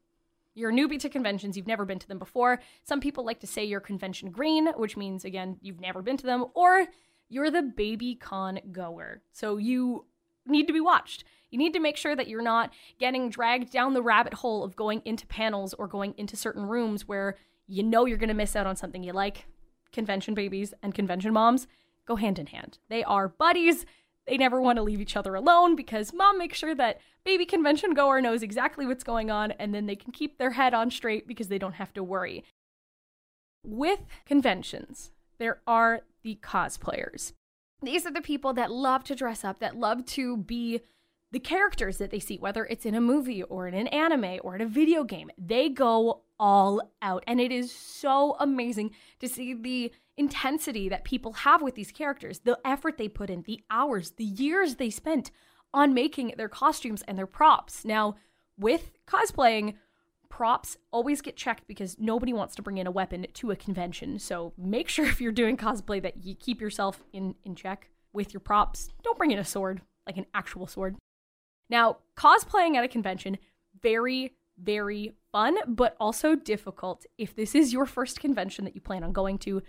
You're 0.56 0.70
a 0.70 0.74
newbie 0.74 0.98
to 0.98 1.08
conventions, 1.08 1.56
you've 1.56 1.68
never 1.68 1.84
been 1.84 2.00
to 2.00 2.08
them 2.08 2.18
before. 2.18 2.60
Some 2.82 2.98
people 2.98 3.24
like 3.24 3.38
to 3.40 3.46
say 3.46 3.64
you're 3.64 3.78
convention 3.78 4.32
green, 4.32 4.66
which 4.76 4.96
means, 4.96 5.24
again, 5.24 5.58
you've 5.62 5.80
never 5.80 6.02
been 6.02 6.16
to 6.16 6.26
them, 6.26 6.46
or 6.54 6.88
you're 7.28 7.50
the 7.50 7.62
baby 7.62 8.16
con 8.16 8.58
goer. 8.72 9.22
So 9.30 9.56
you 9.56 10.04
need 10.46 10.66
to 10.66 10.72
be 10.72 10.80
watched. 10.80 11.22
You 11.52 11.58
need 11.58 11.74
to 11.74 11.80
make 11.80 11.96
sure 11.96 12.16
that 12.16 12.26
you're 12.26 12.42
not 12.42 12.72
getting 12.98 13.30
dragged 13.30 13.70
down 13.70 13.94
the 13.94 14.02
rabbit 14.02 14.34
hole 14.34 14.64
of 14.64 14.74
going 14.74 15.00
into 15.04 15.28
panels 15.28 15.74
or 15.74 15.86
going 15.86 16.14
into 16.18 16.36
certain 16.36 16.66
rooms 16.66 17.06
where 17.06 17.36
you 17.66 17.82
know 17.82 18.06
you're 18.06 18.18
going 18.18 18.28
to 18.28 18.34
miss 18.34 18.56
out 18.56 18.66
on 18.66 18.76
something 18.76 19.02
you 19.02 19.12
like. 19.12 19.46
Convention 19.92 20.34
babies 20.34 20.74
and 20.82 20.94
convention 20.94 21.32
moms 21.32 21.66
go 22.06 22.16
hand 22.16 22.38
in 22.38 22.46
hand. 22.46 22.78
They 22.88 23.04
are 23.04 23.28
buddies. 23.28 23.84
They 24.26 24.36
never 24.36 24.60
want 24.60 24.76
to 24.76 24.82
leave 24.82 25.00
each 25.00 25.16
other 25.16 25.34
alone 25.34 25.76
because 25.76 26.12
mom 26.12 26.38
makes 26.38 26.58
sure 26.58 26.74
that 26.74 27.00
baby 27.24 27.44
convention 27.44 27.94
goer 27.94 28.20
knows 28.20 28.42
exactly 28.42 28.86
what's 28.86 29.04
going 29.04 29.30
on 29.30 29.52
and 29.52 29.74
then 29.74 29.86
they 29.86 29.96
can 29.96 30.12
keep 30.12 30.38
their 30.38 30.52
head 30.52 30.74
on 30.74 30.90
straight 30.90 31.26
because 31.26 31.48
they 31.48 31.58
don't 31.58 31.74
have 31.74 31.92
to 31.94 32.02
worry. 32.02 32.44
With 33.64 34.00
conventions, 34.26 35.12
there 35.38 35.60
are 35.66 36.02
the 36.22 36.38
cosplayers. 36.42 37.32
These 37.82 38.06
are 38.06 38.12
the 38.12 38.20
people 38.20 38.52
that 38.54 38.70
love 38.70 39.02
to 39.04 39.14
dress 39.14 39.44
up, 39.44 39.58
that 39.58 39.76
love 39.76 40.04
to 40.06 40.36
be 40.36 40.82
the 41.32 41.40
characters 41.40 41.98
that 41.98 42.10
they 42.10 42.20
see, 42.20 42.36
whether 42.36 42.66
it's 42.66 42.86
in 42.86 42.94
a 42.94 43.00
movie 43.00 43.42
or 43.42 43.66
in 43.66 43.74
an 43.74 43.88
anime 43.88 44.38
or 44.42 44.54
in 44.54 44.60
a 44.60 44.66
video 44.66 45.02
game. 45.02 45.30
They 45.38 45.70
go 45.70 46.22
all 46.38 46.92
out. 47.00 47.24
And 47.26 47.40
it 47.40 47.50
is 47.50 47.72
so 47.72 48.36
amazing 48.38 48.90
to 49.20 49.28
see 49.28 49.54
the 49.54 49.92
intensity 50.16 50.88
that 50.90 51.04
people 51.04 51.32
have 51.32 51.62
with 51.62 51.74
these 51.74 51.90
characters, 51.90 52.40
the 52.40 52.58
effort 52.64 52.98
they 52.98 53.08
put 53.08 53.30
in, 53.30 53.42
the 53.42 53.60
hours, 53.70 54.12
the 54.12 54.24
years 54.24 54.74
they 54.74 54.90
spent 54.90 55.30
on 55.72 55.94
making 55.94 56.34
their 56.36 56.48
costumes 56.48 57.02
and 57.08 57.16
their 57.16 57.26
props. 57.26 57.84
Now, 57.84 58.16
with 58.58 58.90
cosplaying, 59.06 59.74
props 60.28 60.76
always 60.90 61.22
get 61.22 61.36
checked 61.36 61.66
because 61.66 61.96
nobody 61.98 62.32
wants 62.32 62.54
to 62.56 62.62
bring 62.62 62.78
in 62.78 62.86
a 62.86 62.90
weapon 62.90 63.26
to 63.34 63.50
a 63.50 63.56
convention. 63.56 64.18
So 64.18 64.52
make 64.58 64.88
sure 64.88 65.06
if 65.06 65.20
you're 65.20 65.32
doing 65.32 65.56
cosplay 65.56 66.02
that 66.02 66.24
you 66.24 66.34
keep 66.34 66.60
yourself 66.60 67.02
in, 67.12 67.36
in 67.44 67.54
check 67.54 67.88
with 68.12 68.34
your 68.34 68.40
props. 68.40 68.90
Don't 69.02 69.16
bring 69.16 69.30
in 69.30 69.38
a 69.38 69.44
sword, 69.44 69.80
like 70.06 70.18
an 70.18 70.26
actual 70.34 70.66
sword. 70.66 70.96
Now, 71.72 71.96
cosplaying 72.18 72.76
at 72.76 72.84
a 72.84 72.88
convention, 72.88 73.38
very, 73.80 74.34
very 74.58 75.14
fun, 75.32 75.56
but 75.66 75.96
also 75.98 76.36
difficult. 76.36 77.06
If 77.16 77.34
this 77.34 77.54
is 77.54 77.72
your 77.72 77.86
first 77.86 78.20
convention 78.20 78.66
that 78.66 78.74
you 78.74 78.82
plan 78.82 79.02
on 79.02 79.14
going 79.14 79.38
to, 79.38 79.62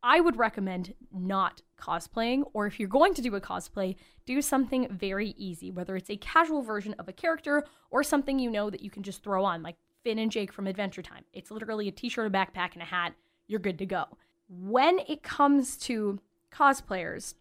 I 0.00 0.20
would 0.20 0.36
recommend 0.36 0.94
not 1.12 1.62
cosplaying, 1.76 2.44
or 2.52 2.68
if 2.68 2.78
you're 2.78 2.88
going 2.88 3.12
to 3.14 3.22
do 3.22 3.34
a 3.34 3.40
cosplay, 3.40 3.96
do 4.24 4.40
something 4.40 4.86
very 4.88 5.30
easy, 5.30 5.72
whether 5.72 5.96
it's 5.96 6.10
a 6.10 6.16
casual 6.16 6.62
version 6.62 6.94
of 6.96 7.08
a 7.08 7.12
character 7.12 7.64
or 7.90 8.04
something 8.04 8.38
you 8.38 8.50
know 8.50 8.70
that 8.70 8.82
you 8.82 8.90
can 8.90 9.02
just 9.02 9.24
throw 9.24 9.44
on, 9.44 9.60
like 9.64 9.74
Finn 10.04 10.20
and 10.20 10.30
Jake 10.30 10.52
from 10.52 10.68
Adventure 10.68 11.02
Time. 11.02 11.24
It's 11.32 11.50
literally 11.50 11.88
a 11.88 11.92
t 11.92 12.08
shirt, 12.08 12.28
a 12.28 12.30
backpack, 12.30 12.74
and 12.74 12.82
a 12.82 12.86
hat. 12.86 13.14
You're 13.48 13.58
good 13.58 13.80
to 13.80 13.86
go. 13.86 14.04
When 14.48 15.00
it 15.08 15.24
comes 15.24 15.76
to 15.78 16.20
cosplayers, 16.52 17.34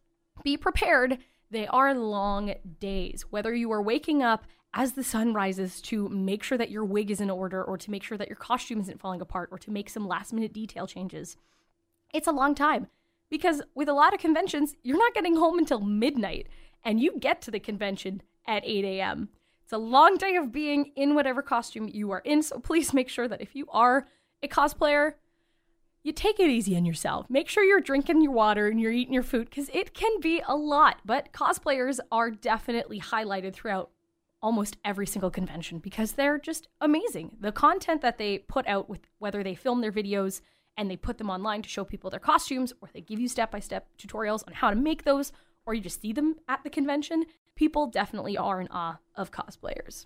be 0.44 0.58
prepared. 0.58 1.20
They 1.50 1.68
are 1.68 1.94
long 1.94 2.56
days. 2.80 3.26
Whether 3.30 3.54
you 3.54 3.72
are 3.72 3.82
waking 3.82 4.22
up 4.22 4.46
as 4.74 4.94
the 4.94 5.04
sun 5.04 5.34
rises 5.34 5.82
to 5.82 6.10
make 6.10 6.44
sure 6.44 6.58
that 6.58 6.70
your 6.70 6.84
wig 6.84 7.10
is 7.10 7.22
in 7.22 7.30
order, 7.30 7.64
or 7.64 7.78
to 7.78 7.90
make 7.90 8.04
sure 8.04 8.18
that 8.18 8.28
your 8.28 8.36
costume 8.36 8.82
isn't 8.82 9.00
falling 9.00 9.22
apart, 9.22 9.50
or 9.52 9.58
to 9.58 9.72
make 9.72 9.90
some 9.90 10.08
last 10.08 10.34
minute 10.34 10.54
detail 10.54 10.86
changes, 10.86 11.38
it's 12.14 12.28
a 12.28 12.32
long 12.32 12.54
time. 12.54 12.88
Because 13.30 13.62
with 13.76 13.90
a 13.90 13.94
lot 13.94 14.14
of 14.14 14.20
conventions, 14.20 14.76
you're 14.84 14.98
not 14.98 15.14
getting 15.14 15.36
home 15.36 15.58
until 15.58 15.80
midnight, 15.80 16.48
and 16.84 17.00
you 17.00 17.18
get 17.18 17.42
to 17.42 17.52
the 17.52 17.60
convention 17.60 18.22
at 18.46 18.64
8 18.66 18.86
a.m. 18.86 19.30
It's 19.64 19.74
a 19.74 19.78
long 19.78 20.16
day 20.16 20.36
of 20.36 20.52
being 20.52 20.92
in 20.96 21.16
whatever 21.16 21.42
costume 21.42 21.90
you 21.92 22.12
are 22.12 22.20
in, 22.20 22.42
so 22.44 22.60
please 22.60 22.94
make 22.94 23.10
sure 23.10 23.28
that 23.28 23.42
if 23.42 23.56
you 23.56 23.68
are 23.70 24.08
a 24.44 24.48
cosplayer, 24.48 25.14
you 26.08 26.14
take 26.14 26.40
it 26.40 26.50
easy 26.50 26.78
on 26.78 26.86
yourself. 26.86 27.26
Make 27.30 27.50
sure 27.50 27.66
you're 27.66 27.82
drinking 27.82 28.22
your 28.22 28.32
water 28.32 28.68
and 28.68 28.80
you're 28.80 28.94
eating 28.94 29.14
your 29.14 29.24
food 29.24 29.50
because 29.50 29.70
it 29.74 29.94
can 29.94 30.22
be 30.22 30.42
a 30.48 30.56
lot. 30.56 31.02
But 31.04 31.34
cosplayers 31.34 32.00
are 32.14 32.32
definitely 32.32 33.02
highlighted 33.02 33.54
throughout 33.54 33.92
almost 34.42 34.78
every 34.86 35.06
single 35.06 35.30
convention 35.30 35.80
because 35.80 36.14
they're 36.14 36.40
just 36.40 36.70
amazing. 36.80 37.36
The 37.42 37.52
content 37.52 38.02
that 38.04 38.18
they 38.18 38.38
put 38.38 38.66
out 38.68 38.90
with 38.90 39.02
whether 39.20 39.44
they 39.44 39.54
film 39.54 39.82
their 39.82 39.92
videos 39.92 40.40
and 40.78 40.90
they 40.90 40.96
put 40.96 41.18
them 41.18 41.30
online 41.30 41.62
to 41.64 41.70
show 41.70 41.84
people 41.84 42.10
their 42.10 42.22
costumes 42.22 42.72
or 42.82 42.90
they 42.94 43.02
give 43.02 43.20
you 43.20 43.28
step-by-step 43.28 43.90
tutorials 43.98 44.48
on 44.48 44.54
how 44.54 44.70
to 44.70 44.78
make 44.78 45.04
those 45.04 45.34
or 45.66 45.74
you 45.74 45.82
just 45.82 46.02
see 46.02 46.14
them 46.14 46.36
at 46.48 46.64
the 46.64 46.70
convention 46.70 47.26
people 47.56 47.88
definitely 47.88 48.38
are 48.38 48.62
in 48.62 48.70
awe 48.70 49.00
of 49.16 49.32
cosplayers. 49.32 50.06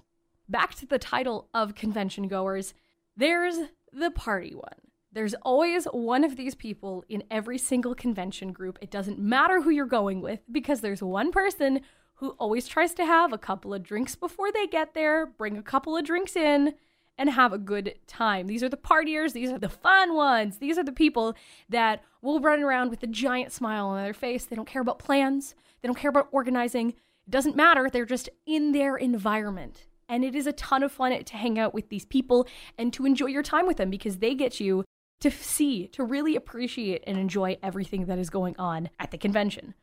Back 0.50 0.74
to 0.75 0.88
the 0.88 0.98
title 0.98 1.50
of 1.53 1.75
convention 1.75 2.27
goers, 2.27 2.74
there's 3.15 3.58
the 3.93 4.10
party 4.10 4.55
one. 4.55 4.90
There's 5.13 5.34
always 5.41 5.86
one 5.86 6.24
of 6.24 6.38
these 6.38 6.56
people 6.56 7.03
in 7.10 7.24
every 7.30 7.58
single 7.58 7.94
convention 7.94 8.53
group. 8.53 8.80
It 8.82 8.89
doesn't 8.89 9.20
matter 9.20 9.62
who 9.62 9.70
you're 9.70 9.86
going 9.86 10.22
with 10.22 10.39
because 10.50 10.80
there's 10.80 11.03
one 11.03 11.32
person 11.32 11.82
who 12.15 12.30
always 12.39 12.68
tries 12.68 12.94
to 12.94 13.06
have 13.06 13.34
a 13.34 13.38
couple 13.38 13.74
of 13.74 13.84
drinks 13.84 14.15
before 14.15 14.51
they 14.51 14.68
get 14.68 14.94
there, 14.94 15.25
bring 15.25 15.58
a 15.58 15.63
couple 15.63 15.98
of 15.98 16.06
drinks 16.06 16.36
in, 16.36 16.75
and 17.18 17.30
have 17.30 17.51
a 17.51 17.58
good 17.58 17.96
time. 18.08 18.48
These 18.48 18.63
are 18.63 18.70
the 18.70 18.77
partiers, 18.77 19.34
these 19.34 19.51
are 19.51 19.60
the 19.60 19.70
fun 19.70 20.15
ones. 20.15 20.60
These 20.60 20.77
are 20.77 20.84
the 20.84 20.91
people 20.94 21.36
that 21.68 22.03
will 22.22 22.39
run 22.39 22.63
around 22.63 22.89
with 22.89 23.03
a 23.03 23.08
giant 23.08 23.51
smile 23.51 23.88
on 23.88 24.01
their 24.01 24.13
face. 24.13 24.46
They 24.46 24.56
don't 24.56 24.68
care 24.68 24.82
about 24.82 25.00
plans, 25.00 25.56
they 25.82 25.88
don't 25.88 25.98
care 25.98 26.10
about 26.10 26.30
organizing. 26.32 26.91
It 26.91 27.32
doesn't 27.32 27.56
matter, 27.56 27.89
they're 27.89 28.06
just 28.06 28.30
in 28.46 28.72
their 28.72 28.96
environment. 28.96 29.88
And 30.08 30.24
it 30.24 30.36
is 30.36 30.48
a 30.48 30.53
ton 30.53 30.84
of 30.84 30.91
fun 30.91 31.24
to 31.24 31.38
hang 31.38 31.60
out 31.60 31.74
with 31.74 31.89
these 31.89 32.06
people 32.06 32.48
and 32.77 32.91
to 32.94 33.06
enjoy 33.06 33.27
your 33.27 33.44
time 33.44 33.68
with 33.68 33.77
them 33.77 33.89
because 33.89 34.18
they 34.18 34.36
get 34.36 34.60
you 34.60 34.84
to 35.22 35.32
see, 35.32 35.88
to 35.88 36.04
really 36.04 36.36
appreciate 36.36 37.04
and 37.08 37.18
enjoy 37.18 37.58
everything 37.63 38.06
that 38.06 38.20
is 38.20 38.30
going 38.30 38.56
on 38.58 38.90
at 39.00 39.12
the 39.12 39.18
convention. 39.18 39.74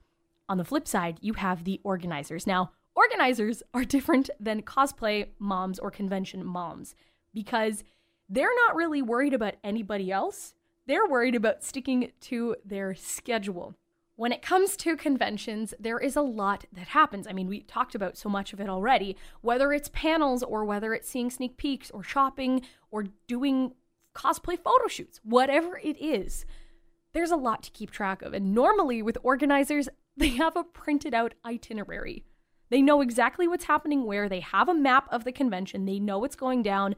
On 0.49 0.59
the 0.59 0.65
flip 0.65 0.87
side, 0.87 1.19
you 1.21 1.35
have 1.35 1.65
the 1.65 1.81
organizers. 1.85 2.47
Now, 2.47 2.73
organizers 2.95 3.63
are 3.73 3.85
different 3.85 4.31
than 4.41 4.63
cosplay 4.63 5.29
moms 5.39 5.79
or 5.79 5.91
convention 5.91 6.45
moms 6.45 6.95
because 7.33 7.85
they're 8.29 8.55
not 8.67 8.75
really 8.75 9.01
worried 9.01 9.35
about 9.35 9.55
anybody 9.63 10.11
else. 10.11 10.55
They're 10.87 11.07
worried 11.07 11.35
about 11.35 11.63
sticking 11.63 12.13
to 12.23 12.57
their 12.65 12.95
schedule. 12.95 13.75
When 14.17 14.33
it 14.33 14.43
comes 14.43 14.77
to 14.79 14.97
conventions, 14.97 15.75
there 15.79 16.01
is 16.01 16.17
a 16.17 16.23
lot 16.23 16.65
that 16.73 16.89
happens. 16.89 17.29
I 17.29 17.33
mean, 17.33 17.47
we 17.47 17.61
talked 17.61 17.95
about 17.95 18.17
so 18.17 18.29
much 18.29 18.53
of 18.53 18.61
it 18.61 18.69
already, 18.69 19.17
whether 19.43 19.73
it's 19.73 19.91
panels 19.93 20.43
or 20.43 20.65
whether 20.65 20.93
it's 20.93 21.09
seeing 21.09 21.31
sneak 21.31 21.57
peeks 21.57 21.91
or 21.93 22.03
shopping 22.03 22.63
or 22.91 23.05
doing 23.29 23.75
cosplay 24.19 24.59
photo 24.59 24.89
shoots, 24.89 25.21
whatever 25.23 25.79
it 25.79 25.97
is. 26.01 26.45
There's 27.13 27.31
a 27.31 27.37
lot 27.37 27.63
to 27.63 27.71
keep 27.71 27.91
track 27.91 28.23
of. 28.23 28.35
And 28.35 28.55
normally 28.55 29.01
with 29.01 29.17
organizers, 29.23 29.89
they 30.17 30.31
have 30.31 30.57
a 30.57 30.65
printed 30.65 31.15
out 31.15 31.35
itinerary. 31.45 32.25
They 32.71 32.83
know 32.83 33.01
exactly 33.01 33.49
what's 33.49 33.65
happening 33.65 34.05
where, 34.05 34.29
they 34.29 34.41
have 34.41 34.69
a 34.69 34.75
map 34.75 35.09
of 35.11 35.25
the 35.25 35.33
convention, 35.33 35.87
they 35.87 35.99
know 35.99 36.19
what's 36.19 36.37
going 36.37 36.63
down, 36.63 36.97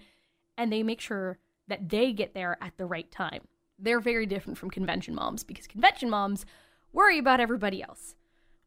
and 0.58 0.72
they 0.72 0.82
make 0.82 1.00
sure 1.00 1.38
that 1.68 1.90
they 1.90 2.12
get 2.12 2.34
there 2.34 2.58
at 2.60 2.76
the 2.76 2.86
right 2.86 3.08
time. 3.10 3.42
They're 3.78 4.00
very 4.00 4.26
different 4.26 4.58
from 4.58 4.70
convention 4.70 5.14
moms 5.14 5.44
because 5.44 5.68
convention 5.68 6.10
moms 6.10 6.44
worry 6.92 7.18
about 7.18 7.38
everybody 7.38 7.82
else. 7.82 8.16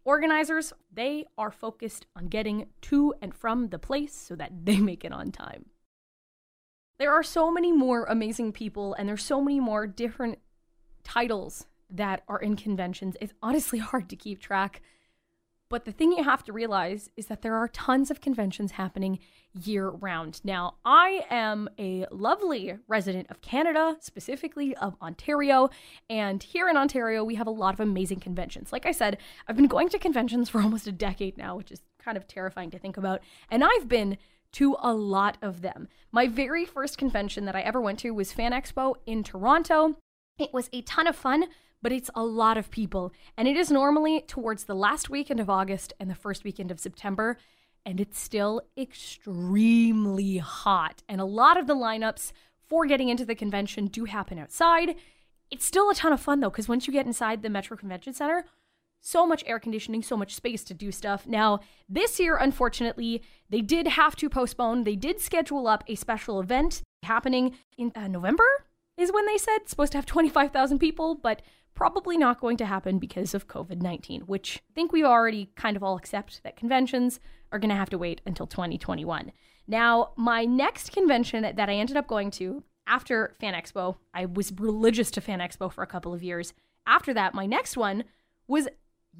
Organizers, 0.05 0.71
they 0.91 1.25
are 1.37 1.51
focused 1.51 2.05
on 2.15 2.27
getting 2.27 2.67
to 2.83 3.13
and 3.21 3.33
from 3.33 3.69
the 3.69 3.79
place 3.79 4.13
so 4.13 4.35
that 4.35 4.65
they 4.65 4.77
make 4.89 5.03
it 5.03 5.11
on 5.11 5.31
time. 5.31 5.65
There 6.99 7.11
are 7.11 7.23
so 7.23 7.51
many 7.51 7.71
more 7.71 8.05
amazing 8.05 8.51
people, 8.53 8.93
and 8.93 9.09
there's 9.09 9.23
so 9.23 9.41
many 9.41 9.59
more 9.59 9.87
different 9.87 10.39
titles 11.03 11.65
that 11.89 12.23
are 12.27 12.39
in 12.39 12.55
conventions. 12.55 13.17
It's 13.19 13.33
honestly 13.41 13.79
hard 13.79 14.09
to 14.09 14.15
keep 14.15 14.39
track. 14.39 14.81
But 15.69 15.85
the 15.85 15.91
thing 15.91 16.11
you 16.11 16.23
have 16.23 16.43
to 16.43 16.53
realize 16.53 17.09
is 17.17 17.25
that 17.27 17.41
there 17.41 17.55
are 17.55 17.67
tons 17.67 18.11
of 18.11 18.21
conventions 18.21 18.73
happening 18.73 19.17
year 19.59 19.89
round. 19.89 20.39
Now, 20.43 20.75
I 20.85 21.25
am 21.31 21.67
a 21.79 22.05
lovely 22.11 22.77
resident 22.87 23.31
of 23.31 23.41
Canada, 23.41 23.97
specifically 23.99 24.75
of 24.75 24.95
Ontario, 25.01 25.71
and 26.11 26.43
here 26.43 26.69
in 26.69 26.77
Ontario, 26.77 27.23
we 27.23 27.33
have 27.35 27.47
a 27.47 27.51
lot 27.51 27.73
of 27.73 27.79
amazing 27.79 28.19
conventions. 28.19 28.71
Like 28.71 28.85
I 28.85 28.91
said, 28.91 29.17
I've 29.47 29.55
been 29.55 29.65
going 29.65 29.89
to 29.89 29.97
conventions 29.97 30.47
for 30.47 30.61
almost 30.61 30.85
a 30.85 30.91
decade 30.91 31.39
now, 31.39 31.57
which 31.57 31.71
is 31.71 31.81
kind 31.97 32.17
of 32.17 32.27
terrifying 32.27 32.69
to 32.69 32.77
think 32.77 32.95
about, 32.95 33.21
and 33.49 33.63
I've 33.63 33.87
been 33.87 34.19
to 34.53 34.75
a 34.81 34.93
lot 34.93 35.37
of 35.41 35.61
them. 35.61 35.87
My 36.11 36.27
very 36.27 36.65
first 36.65 36.97
convention 36.97 37.45
that 37.45 37.55
I 37.55 37.61
ever 37.61 37.81
went 37.81 37.99
to 37.99 38.11
was 38.11 38.31
Fan 38.31 38.51
Expo 38.51 38.95
in 39.05 39.23
Toronto. 39.23 39.97
It 40.39 40.53
was 40.53 40.69
a 40.71 40.81
ton 40.81 41.07
of 41.07 41.15
fun, 41.15 41.45
but 41.81 41.91
it's 41.91 42.09
a 42.15 42.23
lot 42.23 42.57
of 42.57 42.71
people. 42.71 43.11
And 43.37 43.47
it 43.47 43.57
is 43.57 43.69
normally 43.69 44.21
towards 44.21 44.63
the 44.63 44.75
last 44.75 45.09
weekend 45.09 45.39
of 45.39 45.49
August 45.49 45.93
and 45.99 46.09
the 46.09 46.15
first 46.15 46.43
weekend 46.43 46.71
of 46.71 46.79
September. 46.79 47.37
And 47.85 47.99
it's 47.99 48.19
still 48.19 48.61
extremely 48.77 50.37
hot. 50.37 51.03
And 51.09 51.19
a 51.19 51.25
lot 51.25 51.57
of 51.57 51.67
the 51.67 51.75
lineups 51.75 52.31
for 52.69 52.85
getting 52.85 53.09
into 53.09 53.25
the 53.25 53.35
convention 53.35 53.87
do 53.87 54.05
happen 54.05 54.39
outside. 54.39 54.95
It's 55.51 55.65
still 55.65 55.89
a 55.89 55.95
ton 55.95 56.13
of 56.13 56.21
fun 56.21 56.39
though, 56.39 56.49
because 56.49 56.69
once 56.69 56.87
you 56.87 56.93
get 56.93 57.05
inside 57.05 57.41
the 57.41 57.49
Metro 57.49 57.75
Convention 57.75 58.13
Center, 58.13 58.45
so 59.05 59.27
much 59.27 59.43
air 59.45 59.59
conditioning, 59.59 60.01
so 60.01 60.15
much 60.15 60.33
space 60.33 60.63
to 60.63 60.73
do 60.73 60.91
stuff. 60.91 61.27
Now, 61.27 61.59
this 61.89 62.19
year, 62.19 62.37
unfortunately, 62.37 63.21
they 63.49 63.59
did 63.59 63.85
have 63.85 64.15
to 64.15 64.29
postpone. 64.29 64.85
They 64.85 64.95
did 64.95 65.19
schedule 65.19 65.67
up 65.67 65.83
a 65.87 65.95
special 65.95 66.39
event 66.39 66.81
happening 67.03 67.55
in 67.77 67.91
uh, 67.95 68.07
November, 68.07 68.65
is 68.97 69.11
when 69.11 69.25
they 69.25 69.37
said. 69.37 69.67
supposed 69.67 69.91
to 69.91 69.97
have 69.97 70.05
25,000 70.05 70.79
people, 70.79 71.15
but 71.15 71.41
probably 71.75 72.17
not 72.17 72.39
going 72.39 72.55
to 72.55 72.65
happen 72.65 72.97
because 72.97 73.33
of 73.33 73.47
COVID 73.47 73.81
19, 73.81 74.21
which 74.21 74.61
I 74.71 74.73
think 74.73 74.93
we 74.93 75.03
already 75.03 75.49
kind 75.55 75.75
of 75.75 75.83
all 75.83 75.97
accept 75.97 76.41
that 76.43 76.55
conventions 76.55 77.19
are 77.51 77.59
going 77.59 77.69
to 77.69 77.75
have 77.75 77.89
to 77.89 77.97
wait 77.97 78.21
until 78.25 78.47
2021. 78.47 79.33
Now, 79.67 80.13
my 80.15 80.45
next 80.45 80.93
convention 80.93 81.41
that 81.43 81.69
I 81.69 81.73
ended 81.73 81.97
up 81.97 82.07
going 82.07 82.31
to 82.31 82.63
after 82.87 83.35
Fan 83.39 83.53
Expo, 83.53 83.97
I 84.13 84.25
was 84.25 84.53
religious 84.53 85.11
to 85.11 85.21
Fan 85.21 85.39
Expo 85.39 85.71
for 85.71 85.83
a 85.83 85.87
couple 85.87 86.13
of 86.13 86.23
years. 86.23 86.53
After 86.85 87.13
that, 87.13 87.33
my 87.33 87.45
next 87.45 87.75
one 87.75 88.05
was 88.47 88.67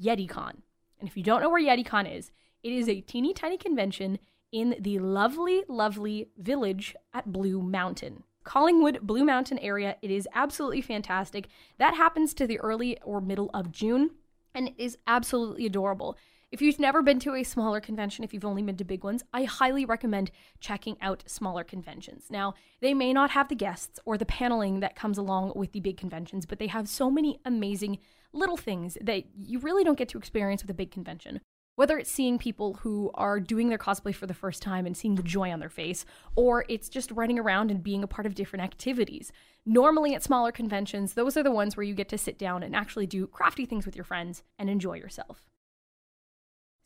YetiCon. 0.02 0.56
And 0.98 1.08
if 1.08 1.16
you 1.16 1.22
don't 1.22 1.42
know 1.42 1.50
where 1.50 1.62
YetiCon 1.62 2.12
is, 2.12 2.30
it 2.62 2.72
is 2.72 2.88
a 2.88 3.00
teeny 3.00 3.34
tiny 3.34 3.58
convention 3.58 4.18
in 4.52 4.76
the 4.78 4.98
lovely, 4.98 5.64
lovely 5.68 6.28
village 6.38 6.94
at 7.12 7.32
Blue 7.32 7.60
Mountain. 7.60 8.22
Collingwood, 8.44 9.00
Blue 9.02 9.24
Mountain 9.24 9.58
area. 9.58 9.96
It 10.02 10.10
is 10.10 10.28
absolutely 10.34 10.82
fantastic. 10.82 11.48
That 11.78 11.94
happens 11.94 12.34
to 12.34 12.46
the 12.46 12.60
early 12.60 13.00
or 13.02 13.20
middle 13.20 13.50
of 13.52 13.72
June 13.72 14.10
and 14.54 14.68
it 14.68 14.74
is 14.78 14.96
absolutely 15.06 15.66
adorable. 15.66 16.16
If 16.52 16.62
you've 16.62 16.78
never 16.78 17.02
been 17.02 17.18
to 17.20 17.34
a 17.34 17.42
smaller 17.42 17.80
convention, 17.80 18.22
if 18.22 18.32
you've 18.32 18.44
only 18.44 18.62
been 18.62 18.76
to 18.76 18.84
big 18.84 19.02
ones, 19.02 19.24
I 19.32 19.42
highly 19.42 19.84
recommend 19.84 20.30
checking 20.60 20.96
out 21.00 21.24
smaller 21.26 21.64
conventions. 21.64 22.26
Now, 22.30 22.54
they 22.80 22.94
may 22.94 23.12
not 23.12 23.30
have 23.30 23.48
the 23.48 23.56
guests 23.56 23.98
or 24.04 24.16
the 24.16 24.24
paneling 24.24 24.78
that 24.78 24.94
comes 24.94 25.18
along 25.18 25.54
with 25.56 25.72
the 25.72 25.80
big 25.80 25.96
conventions, 25.96 26.46
but 26.46 26.60
they 26.60 26.68
have 26.68 26.88
so 26.88 27.10
many 27.10 27.40
amazing 27.44 27.98
little 28.34 28.56
things 28.56 28.98
that 29.00 29.24
you 29.36 29.58
really 29.58 29.84
don't 29.84 29.98
get 29.98 30.08
to 30.10 30.18
experience 30.18 30.62
with 30.62 30.70
a 30.70 30.74
big 30.74 30.90
convention. 30.90 31.40
Whether 31.76 31.98
it's 31.98 32.10
seeing 32.10 32.38
people 32.38 32.74
who 32.74 33.10
are 33.14 33.40
doing 33.40 33.68
their 33.68 33.78
cosplay 33.78 34.14
for 34.14 34.26
the 34.26 34.34
first 34.34 34.62
time 34.62 34.86
and 34.86 34.96
seeing 34.96 35.16
the 35.16 35.24
joy 35.24 35.50
on 35.50 35.58
their 35.58 35.68
face, 35.68 36.04
or 36.36 36.64
it's 36.68 36.88
just 36.88 37.10
running 37.10 37.36
around 37.36 37.70
and 37.70 37.82
being 37.82 38.04
a 38.04 38.06
part 38.06 38.26
of 38.26 38.36
different 38.36 38.64
activities. 38.64 39.32
Normally, 39.66 40.14
at 40.14 40.22
smaller 40.22 40.52
conventions, 40.52 41.14
those 41.14 41.36
are 41.36 41.42
the 41.42 41.50
ones 41.50 41.76
where 41.76 41.82
you 41.82 41.94
get 41.94 42.08
to 42.10 42.18
sit 42.18 42.38
down 42.38 42.62
and 42.62 42.76
actually 42.76 43.08
do 43.08 43.26
crafty 43.26 43.66
things 43.66 43.86
with 43.86 43.96
your 43.96 44.04
friends 44.04 44.44
and 44.56 44.70
enjoy 44.70 44.94
yourself. 44.98 45.42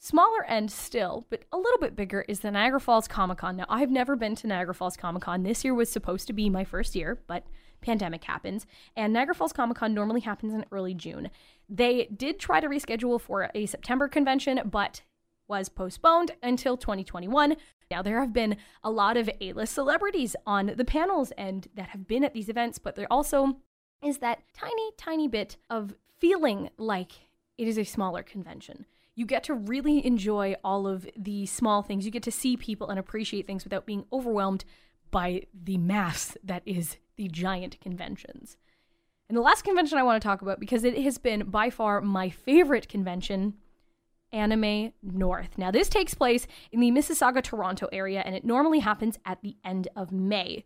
Smaller 0.00 0.44
end 0.44 0.70
still, 0.70 1.26
but 1.28 1.42
a 1.52 1.58
little 1.58 1.80
bit 1.80 1.96
bigger, 1.96 2.24
is 2.28 2.40
the 2.40 2.52
Niagara 2.52 2.80
Falls 2.80 3.08
Comic 3.08 3.38
Con. 3.38 3.56
Now, 3.56 3.66
I've 3.68 3.90
never 3.90 4.16
been 4.16 4.36
to 4.36 4.46
Niagara 4.46 4.74
Falls 4.74 4.96
Comic 4.96 5.22
Con. 5.22 5.42
This 5.42 5.64
year 5.64 5.74
was 5.74 5.90
supposed 5.90 6.28
to 6.28 6.32
be 6.32 6.48
my 6.48 6.64
first 6.64 6.94
year, 6.94 7.20
but 7.26 7.44
pandemic 7.80 8.24
happens. 8.24 8.66
And 8.96 9.12
Niagara 9.12 9.34
Falls 9.34 9.52
Comic 9.52 9.76
Con 9.76 9.94
normally 9.94 10.20
happens 10.20 10.54
in 10.54 10.64
early 10.70 10.94
June. 10.94 11.30
They 11.68 12.06
did 12.06 12.38
try 12.38 12.60
to 12.60 12.68
reschedule 12.68 13.20
for 13.20 13.50
a 13.54 13.66
September 13.66 14.08
convention, 14.08 14.60
but 14.64 15.02
was 15.46 15.68
postponed 15.68 16.32
until 16.42 16.76
2021. 16.76 17.56
Now, 17.90 18.02
there 18.02 18.20
have 18.20 18.32
been 18.32 18.56
a 18.84 18.90
lot 18.90 19.16
of 19.16 19.30
A 19.40 19.52
list 19.52 19.72
celebrities 19.72 20.36
on 20.46 20.74
the 20.76 20.84
panels 20.84 21.32
and 21.38 21.68
that 21.74 21.88
have 21.90 22.06
been 22.06 22.24
at 22.24 22.34
these 22.34 22.48
events, 22.48 22.78
but 22.78 22.96
there 22.96 23.06
also 23.10 23.56
is 24.02 24.18
that 24.18 24.42
tiny, 24.52 24.90
tiny 24.98 25.26
bit 25.26 25.56
of 25.70 25.94
feeling 26.18 26.68
like 26.76 27.12
it 27.56 27.66
is 27.66 27.78
a 27.78 27.84
smaller 27.84 28.22
convention 28.22 28.84
you 29.18 29.26
get 29.26 29.42
to 29.42 29.52
really 29.52 30.06
enjoy 30.06 30.54
all 30.62 30.86
of 30.86 31.04
the 31.16 31.44
small 31.44 31.82
things. 31.82 32.04
You 32.04 32.12
get 32.12 32.22
to 32.22 32.30
see 32.30 32.56
people 32.56 32.88
and 32.88 33.00
appreciate 33.00 33.48
things 33.48 33.64
without 33.64 33.84
being 33.84 34.04
overwhelmed 34.12 34.64
by 35.10 35.42
the 35.52 35.76
mass 35.76 36.36
that 36.44 36.62
is 36.64 36.98
the 37.18 37.28
giant 37.28 37.78
conventions. 37.80 38.56
And 39.28 39.36
the 39.36 39.42
last 39.42 39.62
convention 39.62 39.98
I 39.98 40.02
want 40.02 40.22
to 40.22 40.26
talk 40.26 40.40
about, 40.40 40.58
because 40.58 40.84
it 40.84 40.96
has 41.02 41.18
been 41.18 41.50
by 41.50 41.68
far 41.68 42.00
my 42.00 42.30
favorite 42.30 42.88
convention, 42.88 43.54
Anime 44.32 44.92
North. 45.02 45.58
Now, 45.58 45.70
this 45.70 45.90
takes 45.90 46.14
place 46.14 46.46
in 46.72 46.80
the 46.80 46.90
Mississauga, 46.90 47.42
Toronto 47.42 47.88
area, 47.92 48.22
and 48.24 48.34
it 48.34 48.44
normally 48.44 48.78
happens 48.78 49.18
at 49.26 49.42
the 49.42 49.56
end 49.62 49.88
of 49.94 50.12
May. 50.12 50.64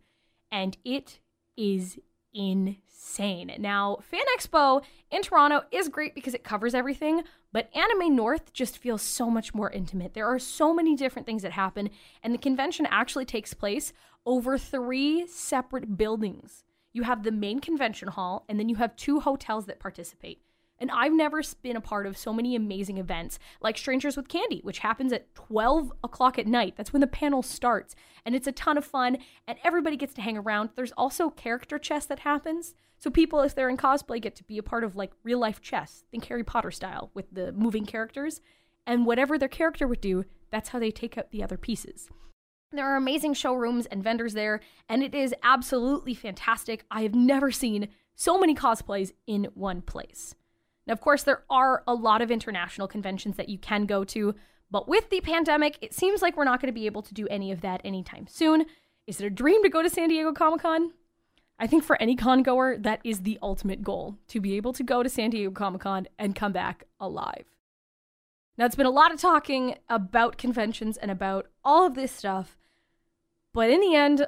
And 0.49 0.77
it 0.85 1.19
is 1.57 1.97
insane. 2.33 3.53
Now, 3.59 3.97
Fan 4.01 4.23
Expo 4.37 4.81
in 5.11 5.21
Toronto 5.23 5.63
is 5.71 5.89
great 5.89 6.15
because 6.15 6.33
it 6.33 6.43
covers 6.43 6.73
everything, 6.73 7.23
but 7.51 7.69
Anime 7.75 8.15
North 8.15 8.53
just 8.53 8.77
feels 8.77 9.01
so 9.01 9.29
much 9.29 9.53
more 9.53 9.69
intimate. 9.71 10.13
There 10.13 10.27
are 10.27 10.39
so 10.39 10.73
many 10.73 10.95
different 10.95 11.25
things 11.25 11.41
that 11.41 11.51
happen, 11.51 11.89
and 12.23 12.33
the 12.33 12.39
convention 12.39 12.87
actually 12.89 13.25
takes 13.25 13.53
place 13.53 13.93
over 14.25 14.57
three 14.57 15.27
separate 15.27 15.97
buildings. 15.97 16.63
You 16.93 17.03
have 17.03 17.23
the 17.23 17.31
main 17.31 17.59
convention 17.59 18.09
hall, 18.09 18.45
and 18.47 18.59
then 18.59 18.69
you 18.69 18.75
have 18.75 18.95
two 18.95 19.19
hotels 19.19 19.65
that 19.65 19.79
participate. 19.79 20.41
And 20.79 20.91
I've 20.91 21.13
never 21.13 21.41
been 21.61 21.75
a 21.75 21.81
part 21.81 22.05
of 22.05 22.17
so 22.17 22.33
many 22.33 22.55
amazing 22.55 22.97
events 22.97 23.39
like 23.61 23.77
Strangers 23.77 24.17
with 24.17 24.27
Candy, 24.27 24.59
which 24.63 24.79
happens 24.79 25.13
at 25.13 25.33
12 25.33 25.93
o'clock 26.03 26.37
at 26.37 26.47
night. 26.47 26.73
That's 26.75 26.91
when 26.91 26.99
the 26.99 27.07
panel 27.07 27.41
starts. 27.41 27.95
And 28.25 28.35
it's 28.35 28.47
a 28.47 28.51
ton 28.51 28.77
of 28.77 28.85
fun, 28.85 29.17
and 29.47 29.57
everybody 29.63 29.95
gets 29.95 30.13
to 30.15 30.21
hang 30.21 30.37
around. 30.37 30.69
There's 30.75 30.91
also 30.93 31.29
character 31.29 31.79
chess 31.79 32.05
that 32.07 32.19
happens. 32.19 32.75
So 32.97 33.09
people, 33.09 33.41
if 33.41 33.55
they're 33.55 33.69
in 33.69 33.77
cosplay, 33.77 34.21
get 34.21 34.35
to 34.37 34.43
be 34.43 34.57
a 34.57 34.63
part 34.63 34.83
of 34.83 34.95
like 34.95 35.11
real 35.23 35.39
life 35.39 35.61
chess, 35.61 36.03
think 36.11 36.25
Harry 36.25 36.43
Potter 36.43 36.71
style 36.71 37.11
with 37.13 37.25
the 37.31 37.51
moving 37.51 37.85
characters. 37.85 38.41
And 38.85 39.05
whatever 39.05 39.37
their 39.37 39.49
character 39.49 39.87
would 39.87 40.01
do, 40.01 40.25
that's 40.51 40.69
how 40.69 40.79
they 40.79 40.91
take 40.91 41.17
out 41.17 41.31
the 41.31 41.43
other 41.43 41.57
pieces. 41.57 42.09
There 42.73 42.87
are 42.87 42.95
amazing 42.95 43.35
showrooms 43.35 43.85
and 43.85 44.03
vendors 44.03 44.33
there, 44.33 44.59
and 44.89 45.03
it 45.03 45.13
is 45.13 45.35
absolutely 45.43 46.15
fantastic. 46.15 46.85
I 46.89 47.03
have 47.03 47.13
never 47.13 47.51
seen 47.51 47.89
so 48.15 48.39
many 48.39 48.55
cosplays 48.55 49.11
in 49.27 49.47
one 49.53 49.81
place. 49.81 50.33
Now, 50.87 50.93
of 50.93 51.01
course, 51.01 51.21
there 51.21 51.43
are 51.51 51.83
a 51.85 51.93
lot 51.93 52.23
of 52.23 52.31
international 52.31 52.87
conventions 52.87 53.37
that 53.37 53.47
you 53.47 53.59
can 53.59 53.85
go 53.85 54.03
to, 54.05 54.33
but 54.71 54.87
with 54.87 55.11
the 55.11 55.21
pandemic, 55.21 55.77
it 55.81 55.93
seems 55.93 56.23
like 56.23 56.35
we're 56.35 56.45
not 56.45 56.59
going 56.59 56.73
to 56.73 56.79
be 56.79 56.87
able 56.87 57.03
to 57.03 57.13
do 57.13 57.27
any 57.27 57.51
of 57.51 57.61
that 57.61 57.79
anytime 57.85 58.25
soon. 58.25 58.65
Is 59.05 59.21
it 59.21 59.27
a 59.27 59.29
dream 59.29 59.61
to 59.61 59.69
go 59.69 59.83
to 59.83 59.89
San 59.89 60.09
Diego 60.09 60.33
Comic 60.33 60.61
Con? 60.61 60.93
I 61.59 61.67
think 61.67 61.83
for 61.83 62.01
any 62.01 62.15
con 62.15 62.41
goer, 62.41 62.77
that 62.79 63.01
is 63.03 63.21
the 63.21 63.37
ultimate 63.43 63.83
goal 63.83 64.17
to 64.29 64.41
be 64.41 64.55
able 64.55 64.73
to 64.73 64.83
go 64.83 65.03
to 65.03 65.09
San 65.09 65.29
Diego 65.29 65.51
Comic 65.51 65.81
Con 65.81 66.07
and 66.17 66.35
come 66.35 66.51
back 66.51 66.85
alive. 66.99 67.45
Now, 68.57 68.65
it's 68.65 68.75
been 68.75 68.87
a 68.87 68.91
lot 68.91 69.13
of 69.13 69.21
talking 69.21 69.77
about 69.89 70.37
conventions 70.37 70.97
and 70.97 71.11
about 71.11 71.47
all 71.63 71.85
of 71.85 71.93
this 71.93 72.11
stuff, 72.11 72.57
but 73.53 73.69
in 73.69 73.79
the 73.79 73.95
end, 73.95 74.27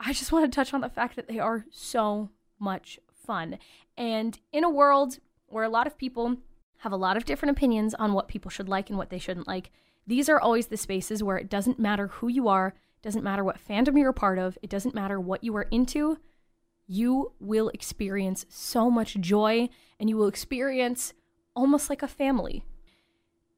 I 0.00 0.12
just 0.12 0.32
want 0.32 0.50
to 0.50 0.54
touch 0.54 0.72
on 0.72 0.80
the 0.80 0.88
fact 0.88 1.16
that 1.16 1.28
they 1.28 1.38
are 1.38 1.64
so 1.70 2.30
much 2.58 2.98
fun. 3.12 3.58
And 3.96 4.38
in 4.52 4.64
a 4.64 4.70
world 4.70 5.18
where 5.46 5.64
a 5.64 5.68
lot 5.68 5.86
of 5.86 5.98
people 5.98 6.36
have 6.78 6.92
a 6.92 6.96
lot 6.96 7.16
of 7.16 7.24
different 7.24 7.56
opinions 7.56 7.94
on 7.94 8.12
what 8.12 8.28
people 8.28 8.50
should 8.50 8.68
like 8.68 8.88
and 8.88 8.98
what 8.98 9.10
they 9.10 9.18
shouldn't 9.18 9.48
like. 9.48 9.70
These 10.06 10.28
are 10.28 10.40
always 10.40 10.68
the 10.68 10.76
spaces 10.76 11.22
where 11.22 11.36
it 11.36 11.50
doesn't 11.50 11.78
matter 11.78 12.08
who 12.08 12.28
you 12.28 12.48
are, 12.48 12.74
doesn't 13.02 13.24
matter 13.24 13.44
what 13.44 13.58
fandom 13.64 13.98
you're 13.98 14.10
a 14.10 14.14
part 14.14 14.38
of, 14.38 14.56
it 14.62 14.70
doesn't 14.70 14.94
matter 14.94 15.20
what 15.20 15.44
you 15.44 15.54
are 15.56 15.66
into. 15.70 16.18
You 16.86 17.32
will 17.40 17.68
experience 17.70 18.46
so 18.48 18.90
much 18.90 19.16
joy 19.20 19.68
and 20.00 20.08
you 20.08 20.16
will 20.16 20.28
experience 20.28 21.12
almost 21.54 21.90
like 21.90 22.02
a 22.02 22.08
family. 22.08 22.64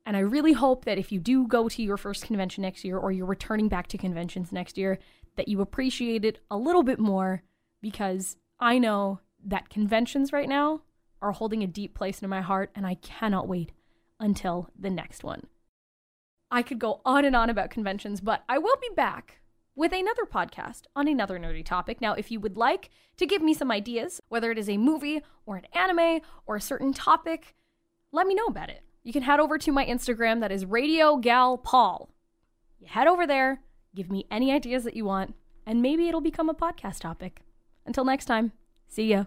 And 0.07 0.17
I 0.17 0.21
really 0.21 0.55
hope 0.55 0.85
that 0.87 0.99
if 0.99 1.13
you 1.13 1.21
do 1.21 1.47
go 1.47 1.69
to 1.69 1.83
your 1.83 1.97
first 1.97 2.25
convention 2.25 2.63
next 2.63 2.85
year 2.85 2.99
or 2.99 3.13
you're 3.13 3.27
returning 3.27 3.69
back 3.69 3.87
to 3.89 3.99
conventions 3.99 4.51
next 4.51 4.79
year, 4.79 4.99
that 5.37 5.49
you 5.49 5.61
appreciate 5.61 6.25
it 6.25 6.41
a 6.51 6.57
little 6.57 6.83
bit 6.83 6.99
more 6.99 7.43
because 7.81 8.37
I 8.59 8.79
know 8.79 9.21
that 9.45 9.69
conventions 9.71 10.33
right 10.33 10.49
now 10.49 10.83
are 11.23 11.33
holding 11.33 11.63
a 11.63 11.67
deep 11.67 11.95
place 11.95 12.23
in 12.23 12.31
my 12.31 12.41
heart, 12.41 12.71
and 12.75 12.87
I 12.87 12.95
cannot 12.95 13.49
wait 13.49 13.73
until 14.19 14.71
the 14.79 14.91
next 14.91 15.23
one. 15.23 15.47
I 16.51 16.63
could 16.63 16.79
go 16.79 17.01
on 17.05 17.25
and 17.25 17.37
on 17.37 17.51
about 17.51 17.71
conventions, 17.71 18.21
but 18.21 18.43
I 18.49 18.59
will 18.59 18.77
be 18.81 18.89
back 18.97 19.41
with 19.77 19.93
another 19.93 20.25
podcast 20.25 20.83
on 20.97 21.07
another 21.09 21.39
nerdy 21.39 21.65
topic. 21.65 22.01
Now, 22.01 22.15
if 22.15 22.31
you 22.31 22.41
would 22.41 22.57
like 22.57 22.91
to 23.19 23.27
give 23.27 23.41
me 23.41 23.55
some 23.55 23.71
ideas, 23.71 24.21
whether 24.29 24.51
it 24.51 24.59
is 24.59 24.69
a 24.69 24.77
movie 24.77 25.23
or 25.47 25.57
an 25.57 25.67
anime 25.73 26.21
or 26.47 26.57
a 26.57 26.61
certain 26.61 26.93
topic, 26.93 27.55
let 28.13 28.27
me 28.27 28.35
know 28.35 28.47
about 28.47 28.71
it. 28.71 28.83
You 29.03 29.13
can 29.13 29.23
head 29.23 29.41
over 29.41 29.57
to 29.57 29.73
my 29.73 29.85
Instagram, 29.87 30.41
that 30.41 30.53
is 30.53 30.67
Radio 30.67 31.17
Gal 31.17 31.57
Paul. 31.57 32.11
You 32.79 32.87
head 32.87 33.07
over 33.07 33.27
there, 33.27 33.63
give 33.95 34.11
me 34.11 34.27
any 34.31 34.53
ideas 34.53 34.85
that 34.85 34.95
you 34.95 35.05
want, 35.07 35.35
and 35.67 35.81
maybe 35.81 36.07
it'll 36.09 36.21
become 36.21 36.51
a 36.51 36.55
podcast 36.55 37.01
topic. 37.01 37.41
Until 37.87 38.05
next 38.05 38.27
time, 38.27 38.53
see 38.89 39.11
ya. 39.11 39.25